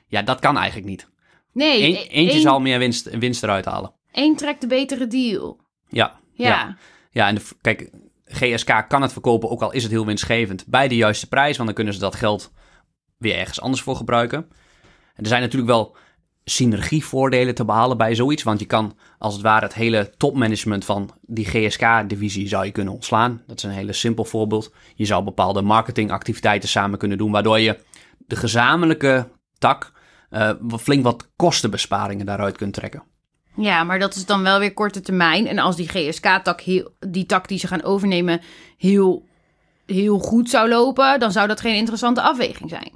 [0.08, 1.10] Ja, dat kan eigenlijk niet.
[1.54, 3.94] Nee, Eén- e- eentje zal meer winst, winst eruit halen.
[4.12, 5.60] één trekt de betere deal.
[5.88, 6.48] Ja, Ja.
[6.48, 6.78] ja.
[7.12, 7.90] Ja, en de, kijk,
[8.26, 11.54] GSK kan het verkopen, ook al is het heel winstgevend, bij de juiste prijs.
[11.56, 12.52] Want dan kunnen ze dat geld
[13.18, 14.48] weer ergens anders voor gebruiken.
[15.16, 15.96] En er zijn natuurlijk wel
[16.50, 18.44] synergievoordelen te behalen bij zoiets.
[18.44, 22.94] Want je kan als het ware het hele topmanagement van die GSK-divisie zou je kunnen
[22.94, 23.42] ontslaan.
[23.48, 24.74] Dat is een hele simpel voorbeeld.
[24.96, 27.80] Je zou bepaalde marketingactiviteiten samen kunnen doen, waardoor je
[28.18, 29.28] de gezamenlijke
[29.58, 29.92] tak
[30.30, 33.04] eh, flink wat kostenbesparingen daaruit kunt trekken.
[33.56, 35.48] Ja, maar dat is dan wel weer korte termijn.
[35.48, 36.64] En als die GSK-tak,
[37.00, 38.42] die tak die ze gaan overnemen,
[38.78, 39.26] heel,
[39.86, 42.92] heel goed zou lopen, dan zou dat geen interessante afweging zijn.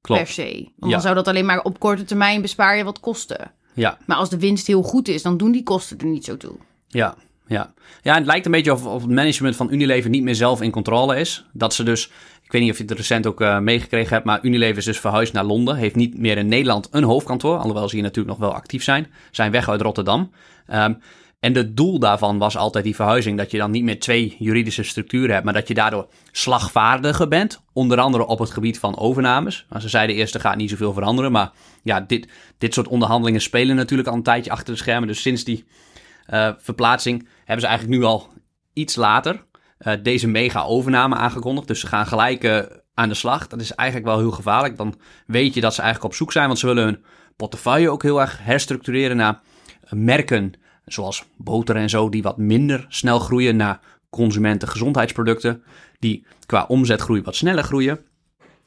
[0.00, 0.22] Klopt.
[0.22, 0.52] Per se.
[0.52, 0.88] Want Ja.
[0.90, 3.52] dan zou dat alleen maar op korte termijn bespaar je wat kosten.
[3.74, 6.36] Ja, Maar als de winst heel goed is, dan doen die kosten er niet zo
[6.36, 6.54] toe.
[6.88, 7.14] Ja,
[7.46, 7.72] ja.
[8.02, 10.70] Ja, het lijkt een beetje of, of het management van Unilever niet meer zelf in
[10.70, 11.44] controle is.
[11.52, 12.06] Dat ze dus,
[12.42, 15.00] ik weet niet of je het recent ook eh, meegekregen hebt, maar Unilever is dus
[15.00, 15.76] verhuisd naar Londen.
[15.76, 19.06] Heeft niet meer in Nederland een hoofdkantoor, alhoewel ze hier natuurlijk nog wel actief zijn.
[19.30, 20.30] Zijn weg uit Rotterdam.
[20.66, 20.94] Ehm,
[21.40, 24.82] en het doel daarvan was altijd die verhuizing, dat je dan niet meer twee juridische
[24.82, 27.62] structuren hebt, maar dat je daardoor slagvaardiger bent.
[27.72, 29.66] Onder andere op het gebied van overnames.
[29.68, 31.32] Maar ze zeiden eerst, er gaat niet zoveel veranderen.
[31.32, 31.50] Maar
[31.82, 32.28] ja, dit,
[32.58, 35.08] dit soort onderhandelingen spelen natuurlijk al een tijdje achter de schermen.
[35.08, 35.64] Dus sinds die
[36.26, 38.28] eh, verplaatsing hebben ze eigenlijk nu al
[38.72, 39.44] iets later
[39.78, 41.66] eh, deze mega-overname aangekondigd.
[41.66, 42.58] Dus ze gaan gelijk eh,
[42.94, 43.46] aan de slag.
[43.46, 44.76] Dat is eigenlijk wel heel gevaarlijk.
[44.76, 44.94] Dan
[45.26, 47.04] weet je dat ze eigenlijk op zoek zijn, want ze willen hun
[47.36, 49.40] portefeuille ook heel erg herstructureren naar
[49.90, 50.54] merken
[50.84, 55.62] zoals boter en zo, die wat minder snel groeien naar consumenten gezondheidsproducten,
[55.98, 58.00] die qua omzetgroei wat sneller groeien.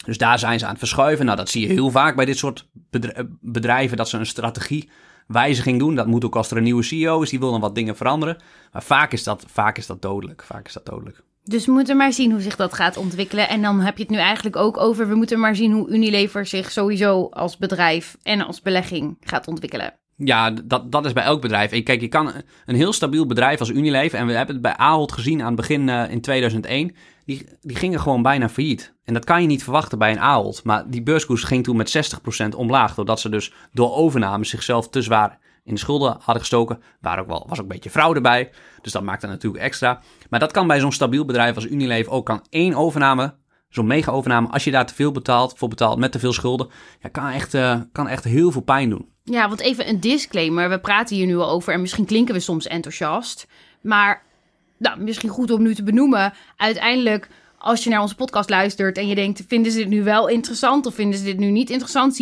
[0.05, 1.25] Dus daar zijn ze aan het verschuiven.
[1.25, 5.79] Nou, dat zie je heel vaak bij dit soort eh, bedrijven, dat ze een strategiewijziging
[5.79, 5.95] doen.
[5.95, 8.37] Dat moet ook als er een nieuwe CEO is, die wil dan wat dingen veranderen.
[8.71, 10.43] Maar vaak is dat, vaak is dat dodelijk.
[10.43, 11.23] Vaak is dat dodelijk.
[11.43, 13.49] Dus we moeten maar zien hoe zich dat gaat ontwikkelen.
[13.49, 15.07] En dan heb je het nu eigenlijk ook over...
[15.07, 19.93] we moeten maar zien hoe Unilever zich sowieso als bedrijf en als belegging gaat ontwikkelen.
[20.17, 21.71] Ja, dat, dat is bij elk bedrijf.
[21.71, 22.31] En kijk, je kan
[22.65, 24.19] een heel stabiel bedrijf als Unilever...
[24.19, 26.95] en we hebben het bij Ahold gezien aan het begin eh, in 2001...
[27.25, 28.93] Die, die gingen gewoon bijna failliet.
[29.03, 30.63] En dat kan je niet verwachten bij een Ahold.
[30.63, 32.95] Maar die beurskoers ging toen met 60% omlaag...
[32.95, 36.81] doordat ze dus door overname zichzelf te zwaar in de schulden hadden gestoken.
[37.01, 38.51] Waar ook wel, was ook een beetje fraude bij.
[38.81, 40.01] Dus dat maakt het natuurlijk extra.
[40.29, 42.25] Maar dat kan bij zo'n stabiel bedrijf als Unilever ook.
[42.25, 43.35] Kan één overname,
[43.69, 44.47] zo'n mega-overname...
[44.47, 46.67] als je daar te veel betaalt, voor betaalt met te veel schulden...
[46.99, 49.12] Ja, kan, echt, eh, kan echt heel veel pijn doen.
[49.23, 50.69] Ja, want even een disclaimer.
[50.69, 53.47] We praten hier nu al over en misschien klinken we soms enthousiast.
[53.81, 54.23] Maar
[54.77, 56.33] nou, misschien goed om nu te benoemen.
[56.57, 59.43] Uiteindelijk, als je naar onze podcast luistert en je denkt...
[59.47, 62.21] vinden ze dit nu wel interessant of vinden ze dit nu niet interessant?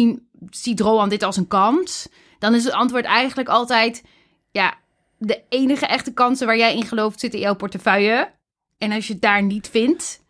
[0.49, 2.07] Ziet Roan dit als een kans?
[2.39, 4.03] dan is het antwoord eigenlijk altijd...
[4.51, 4.77] Ja,
[5.17, 8.33] de enige echte kansen waar jij in gelooft zitten in jouw portefeuille.
[8.77, 10.23] En als je het daar niet vindt,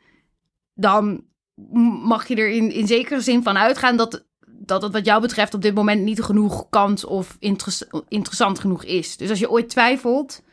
[0.74, 1.24] dan
[2.04, 4.26] mag je er in, in zekere zin van uitgaan dat,
[4.66, 8.84] dat het wat jou betreft op dit moment niet genoeg kans of interess- interessant genoeg
[8.84, 9.18] is.
[9.18, 10.44] Dus als je ooit twijfelt,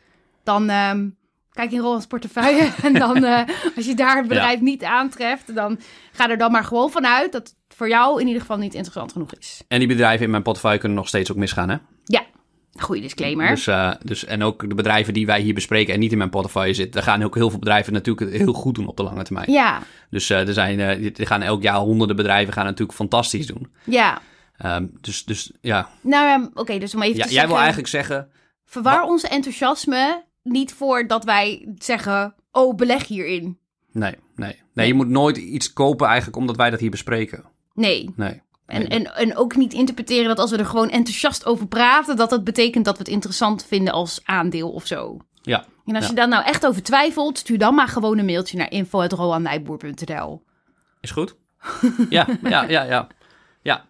[0.43, 1.09] dan ehm,
[1.51, 2.69] kijk in Roland's portefeuille.
[2.83, 5.79] en dan, eh, als je daar het bedrijf niet aantreft, dan
[6.11, 9.11] ga er dan maar gewoon vanuit dat het voor jou in ieder geval niet interessant
[9.11, 9.63] genoeg is.
[9.67, 11.77] En die bedrijven in mijn portefeuille kunnen nog steeds ook misgaan, hè?
[12.03, 12.25] Ja,
[12.81, 13.47] goede disclaimer.
[13.49, 16.29] Dus, eh, dus, en ook de bedrijven die wij hier bespreken en niet in mijn
[16.29, 19.23] portefeuille zitten, daar gaan ook heel veel bedrijven natuurlijk heel goed doen op de lange
[19.23, 19.51] termijn.
[19.51, 23.47] ja, Dus eh, er, zijn, eh, er gaan elk jaar honderden bedrijven gaan natuurlijk fantastisch
[23.47, 23.71] doen.
[23.83, 24.21] ja.
[24.57, 27.87] Ehm, dus, dus ja, Nou, ja, oké, dus om even ja te jij wil eigenlijk
[27.87, 28.29] zeggen,
[28.65, 32.35] Verwar ons enthousiasme niet voor dat wij zeggen...
[32.51, 33.59] Oh, beleg hierin.
[33.91, 37.43] nee, nee, nee, je moet nooit iets kopen eigenlijk omdat wij dat hier bespreken.
[37.73, 38.09] Nee.
[38.15, 38.41] Nee.
[38.69, 42.15] En, en, en ook niet interpreteren dat als we er gewoon enthousiast over praten...
[42.15, 45.17] dat dat betekent dat we het interessant vinden als aandeel of zo.
[45.41, 46.09] Ja, En als Ja.
[46.09, 47.37] je daar nou echt over twijfelt...
[47.37, 50.43] stuur dan maar gewoon een mailtje naar info.roannijboer.nl.
[51.01, 51.35] is goed.
[52.09, 53.07] ja, ja, ja, ja.
[53.61, 53.85] Ja,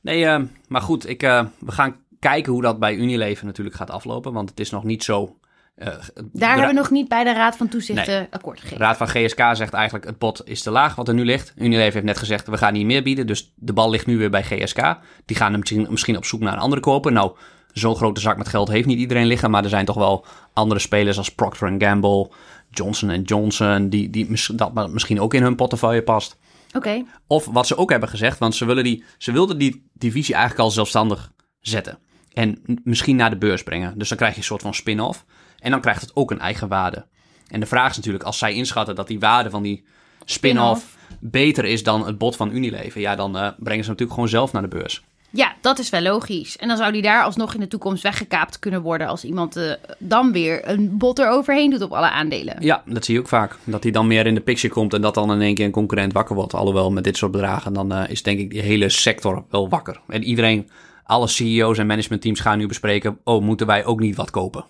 [0.00, 3.90] nee, ehm, maar goed, ik, eh, we gaan kijken hoe dat bij Unilever natuurlijk gaat
[3.90, 5.36] aflopen, want het is nog niet zo...
[5.74, 5.86] eh,
[6.32, 8.16] Daar hebben we nog niet bij de Raad van Toezicht Nee.
[8.16, 8.84] eh, akkoord De gegeven.
[8.84, 11.52] raad van GSK zegt eigenlijk het bod is te laag wat er nu ligt.
[11.56, 13.26] Unilever heeft net gezegd we gaan niet meer bieden.
[13.26, 14.96] Dus de bal ligt nu weer bij GSK.
[15.24, 17.12] Die gaan misschien, misschien op zoek naar een andere koper.
[17.12, 17.36] Nou,
[17.72, 19.50] zo'n grote zak met geld heeft niet iedereen liggen.
[19.50, 22.30] Maar er zijn toch wel andere spelers als Procter Gamble,
[22.70, 23.88] Johnson Johnson...
[23.88, 26.36] Die, die dat misschien ook in hun portefeuille past.
[26.76, 30.34] Oké, Of wat ze ook hebben gezegd, want ze, willen die, ze wilden die divisie
[30.34, 31.98] eigenlijk al zelfstandig zetten.
[32.32, 33.98] En misschien naar de beurs brengen.
[33.98, 35.24] Dus dan krijg je een soort van spin-off.
[35.62, 37.06] En dan krijgt het ook een eigen waarde.
[37.48, 39.84] En de vraag is natuurlijk, als zij inschatten dat die waarde van die
[40.24, 44.28] spin-off beter is dan het bod van Unilever, ja, dan eh, brengen ze natuurlijk gewoon
[44.28, 45.02] zelf naar de beurs.
[45.30, 46.56] ja, dat is wel logisch.
[46.56, 49.06] En dan zou die daar alsnog in de toekomst weggekaapt kunnen worden...
[49.06, 52.56] als iemand eh, dan weer een bot eroverheen doet op alle aandelen.
[52.60, 53.58] Ja, dat zie je ook vaak.
[53.64, 55.70] Dat hij dan meer in de picture komt en dat dan in één keer een
[55.70, 56.54] concurrent wakker wordt.
[56.54, 60.00] Alhoewel met dit soort bedragen, dan eh, is denk ik die hele sector wel wakker.
[60.08, 60.70] En iedereen,
[61.04, 64.64] alle CEO's en managementteams gaan nu bespreken, oh, moeten wij ook niet wat kopen?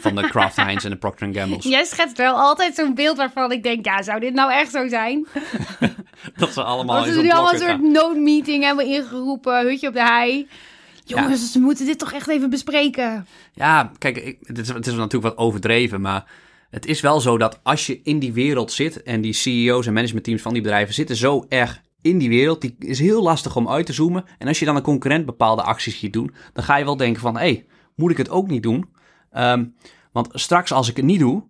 [0.00, 1.64] Van de Kraft Heinz en de Procter Gamble's.
[1.64, 3.84] Jij schetst wel altijd zo'n beeld waarvan ik denk...
[3.84, 5.26] ja, zou dit nou echt zo zijn?
[6.36, 9.66] Dat ze allemaal we zo'n nu allemaal een soort noodmeeting hebben ingeroepen...
[9.66, 10.48] hutje op de hei...
[11.04, 13.26] Jongens, we moeten dit toch echt even bespreken.
[13.54, 16.24] Ja, kijk, ik, het, is, het is natuurlijk wat overdreven, maar
[16.70, 19.92] het is wel zo dat als je in die wereld zit en die CEO's en
[19.92, 23.68] managementteams van die bedrijven zitten zo erg in die wereld, die is heel lastig om
[23.68, 24.24] uit te zoomen.
[24.38, 27.20] En als je dan een concurrent bepaalde acties ziet doen, dan ga je wel denken
[27.20, 27.64] van, hé, hey,
[27.94, 28.88] moet ik het ook niet doen?
[29.30, 29.64] Ehm,
[30.12, 31.42] want straks als ik het niet doe,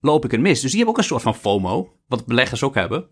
[0.00, 0.60] loop ik het mis.
[0.60, 3.06] Dus die hebben ook een soort van FOMO, wat beleggers ook hebben.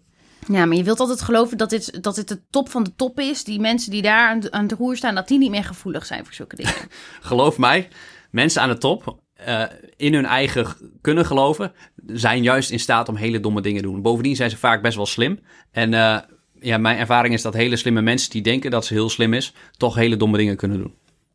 [0.49, 3.21] Ja, maar je wilt altijd geloven dat dit, dat dit de top van de top
[3.21, 3.45] is.
[3.45, 6.07] Die mensen die daar aan, de- aan het roer staan, dat die niet meer gevoelig
[6.07, 6.75] zijn voor zulke dingen.
[7.21, 7.89] Geloof mij,
[8.31, 9.63] mensen aan de top, eh,
[9.97, 10.67] in hun eigen
[11.01, 11.73] kunnen geloven,
[12.07, 14.03] zijn juist in staat om hele domme dingen te doen.
[14.03, 15.39] Bovendien zijn ze vaak best wel slim.
[15.71, 16.19] En eh,
[16.61, 19.55] ja, mijn ervaring is dat hele slimme mensen die denken dat ze heel slim is,
[19.77, 20.95] toch hele domme dingen kunnen doen.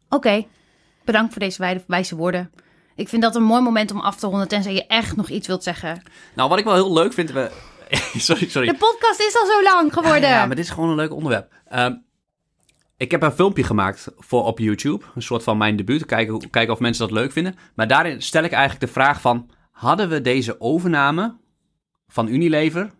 [0.09, 0.45] Oké,
[1.05, 2.51] bedankt voor deze wijze woorden.
[2.97, 5.47] Ik vind dat een mooi moment om af te ronden, tenzij je echt nog iets
[5.47, 6.01] wilt zeggen.
[6.35, 7.51] Nou, wat ik wel heel leuk vind, we...
[8.27, 8.67] sorry, sorry.
[8.67, 10.29] De podcast is al zo lang geworden.
[10.29, 11.53] Ja, maar dit is gewoon een leuk onderwerp.
[11.67, 11.93] Ehm,
[12.97, 16.73] ik heb een filmpje gemaakt voor op YouTube, een soort van mijn debuut, kijken, kijken
[16.73, 17.55] of mensen dat leuk vinden.
[17.75, 21.35] Maar daarin stel ik eigenlijk de vraag van, hadden we deze overname
[22.07, 22.91] van Unilever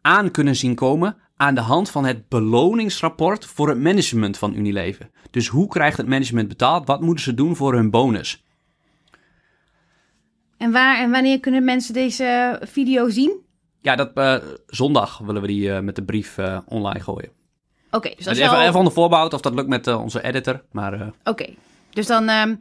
[0.00, 5.10] aan kunnen zien komen aan de hand van het beloningsrapport voor het management van Unilever?
[5.30, 6.86] Dus hoe krijgt het management betaald?
[6.86, 8.42] Wat moeten ze doen voor hun bonus?
[10.58, 13.46] En, waar en wanneer kunnen mensen deze video zien?
[13.80, 14.36] Ja, dat, eh,
[14.66, 17.30] zondag willen we die eh, met de brief eh, online gooien.
[17.90, 20.64] Oké, dus Dus even, al- even onder voorbehoud of dat lukt met onze editor.
[20.72, 21.46] Maar Oké,
[21.90, 22.54] dus dan ehm,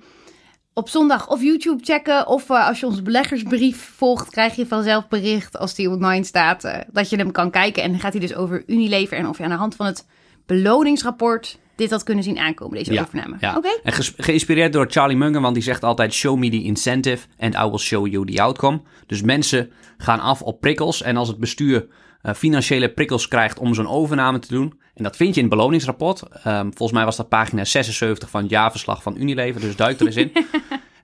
[0.73, 2.27] op zondag of YouTube checken...
[2.27, 4.29] of als je onze beleggersbrief volgt...
[4.29, 6.85] krijg je vanzelf bericht als die online staat...
[6.91, 7.83] dat je hem kan kijken.
[7.83, 9.17] En dan gaat hij dus over Unilever...
[9.17, 10.07] en of je aan de hand van het
[10.45, 11.59] beloningsrapport...
[11.78, 13.36] dit had kunnen zien aankomen, deze Ja, overname.
[13.39, 13.55] Ja.
[13.57, 17.53] Oké, En geïnspireerd door Charlie Munger, want die zegt altijd: Show me the incentive and
[17.55, 18.82] I will show you the outcome.
[19.05, 21.01] Dus mensen gaan af op prikkels.
[21.01, 21.88] En als het bestuur
[22.21, 24.80] eh, financiële prikkels krijgt om zo'n overname te doen.
[24.93, 26.21] En dat vind je in het beloningsrapport.
[26.43, 29.61] Ehm, volgens mij was dat pagina 76 van het jaarverslag van Unilever.
[29.61, 30.32] Dus duik er eens in.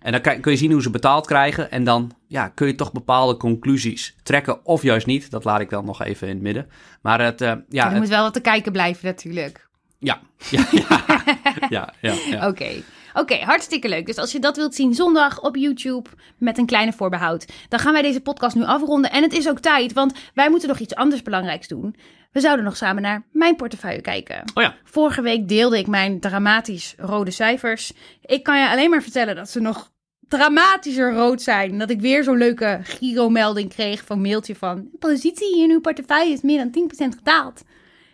[0.03, 1.71] En dan kun je zien hoe ze betaald krijgen.
[1.71, 4.65] En dan ja, kun je toch bepaalde conclusies trekken.
[4.65, 5.31] Of juist niet.
[5.31, 6.67] Dat laat ik dan nog even in het midden.
[7.01, 9.67] Maar het, eh, ja, er het- moet wel wat te kijken blijven natuurlijk.
[10.03, 11.23] Ja, ja, ja,
[11.69, 12.47] ja, ja, ja.
[12.47, 12.83] Oké,
[13.13, 14.05] Oké, hartstikke leuk.
[14.05, 17.93] Dus als je dat wilt zien zondag op YouTube met een kleine voorbehoud, dan gaan
[17.93, 19.11] wij deze podcast nu afronden.
[19.11, 21.95] En het is ook tijd, want wij moeten nog iets anders belangrijks doen.
[22.31, 24.43] We zouden nog samen naar mijn portefeuille kijken.
[24.53, 24.75] Oh ja.
[24.83, 27.93] Vorige week deelde ik mijn dramatisch rode cijfers.
[28.21, 29.91] Ik kan je alleen maar vertellen dat ze nog
[30.27, 31.77] dramatischer rood zijn.
[31.77, 34.89] Dat ik weer zo'n leuke Giro-melding kreeg van mailtje van...
[34.99, 37.63] positie in uw portefeuille is meer dan 10% gedaald.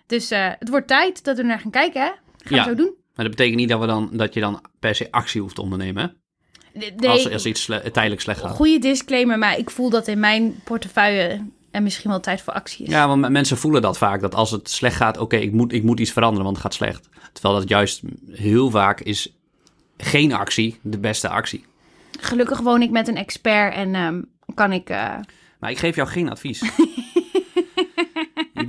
[0.10, 2.08] Dus uh, het wordt tijd dat we naar gaan kijken, hè?
[2.38, 2.64] Gaan Ja.
[2.64, 2.94] we zo doen.
[3.16, 5.62] Maar dat betekent niet dat, we dan, dat je dan per se actie hoeft te
[5.62, 6.04] ondernemen.
[6.74, 6.80] Hè?
[6.96, 8.56] Nee, Als, als iets sle- tijdelijk slecht gaat.
[8.56, 12.86] goede disclaimer, maar ik voel dat in mijn portefeuille er misschien wel tijd voor actie
[12.86, 12.92] is.
[12.92, 14.22] Ja, want mensen voelen dat vaak.
[14.22, 16.74] Dat als het slecht gaat, oké, ik, moet, ik moet iets veranderen, want het gaat
[16.76, 17.10] slecht.
[17.34, 18.02] Terwijl dat juist
[18.32, 19.34] heel vaak is
[19.98, 21.66] geen actie de beste actie.
[22.20, 24.22] Gelukkig woon ik met een expert en ehm,
[24.56, 24.90] kan ik...
[24.90, 25.16] eh,
[25.60, 26.62] Maar ik geef jou geen advies.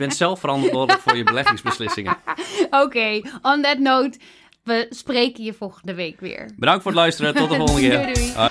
[0.01, 2.17] je bent zelf verantwoordelijk voor je beleggingsbeslissingen.
[2.85, 4.19] Oké, on that note,
[4.65, 6.51] we spreken je volgende week weer.
[6.57, 7.35] Bedankt voor het luisteren.
[7.35, 8.03] Tot de volgende keer.
[8.03, 8.33] Doei, doei.
[8.33, 8.51] Hoi.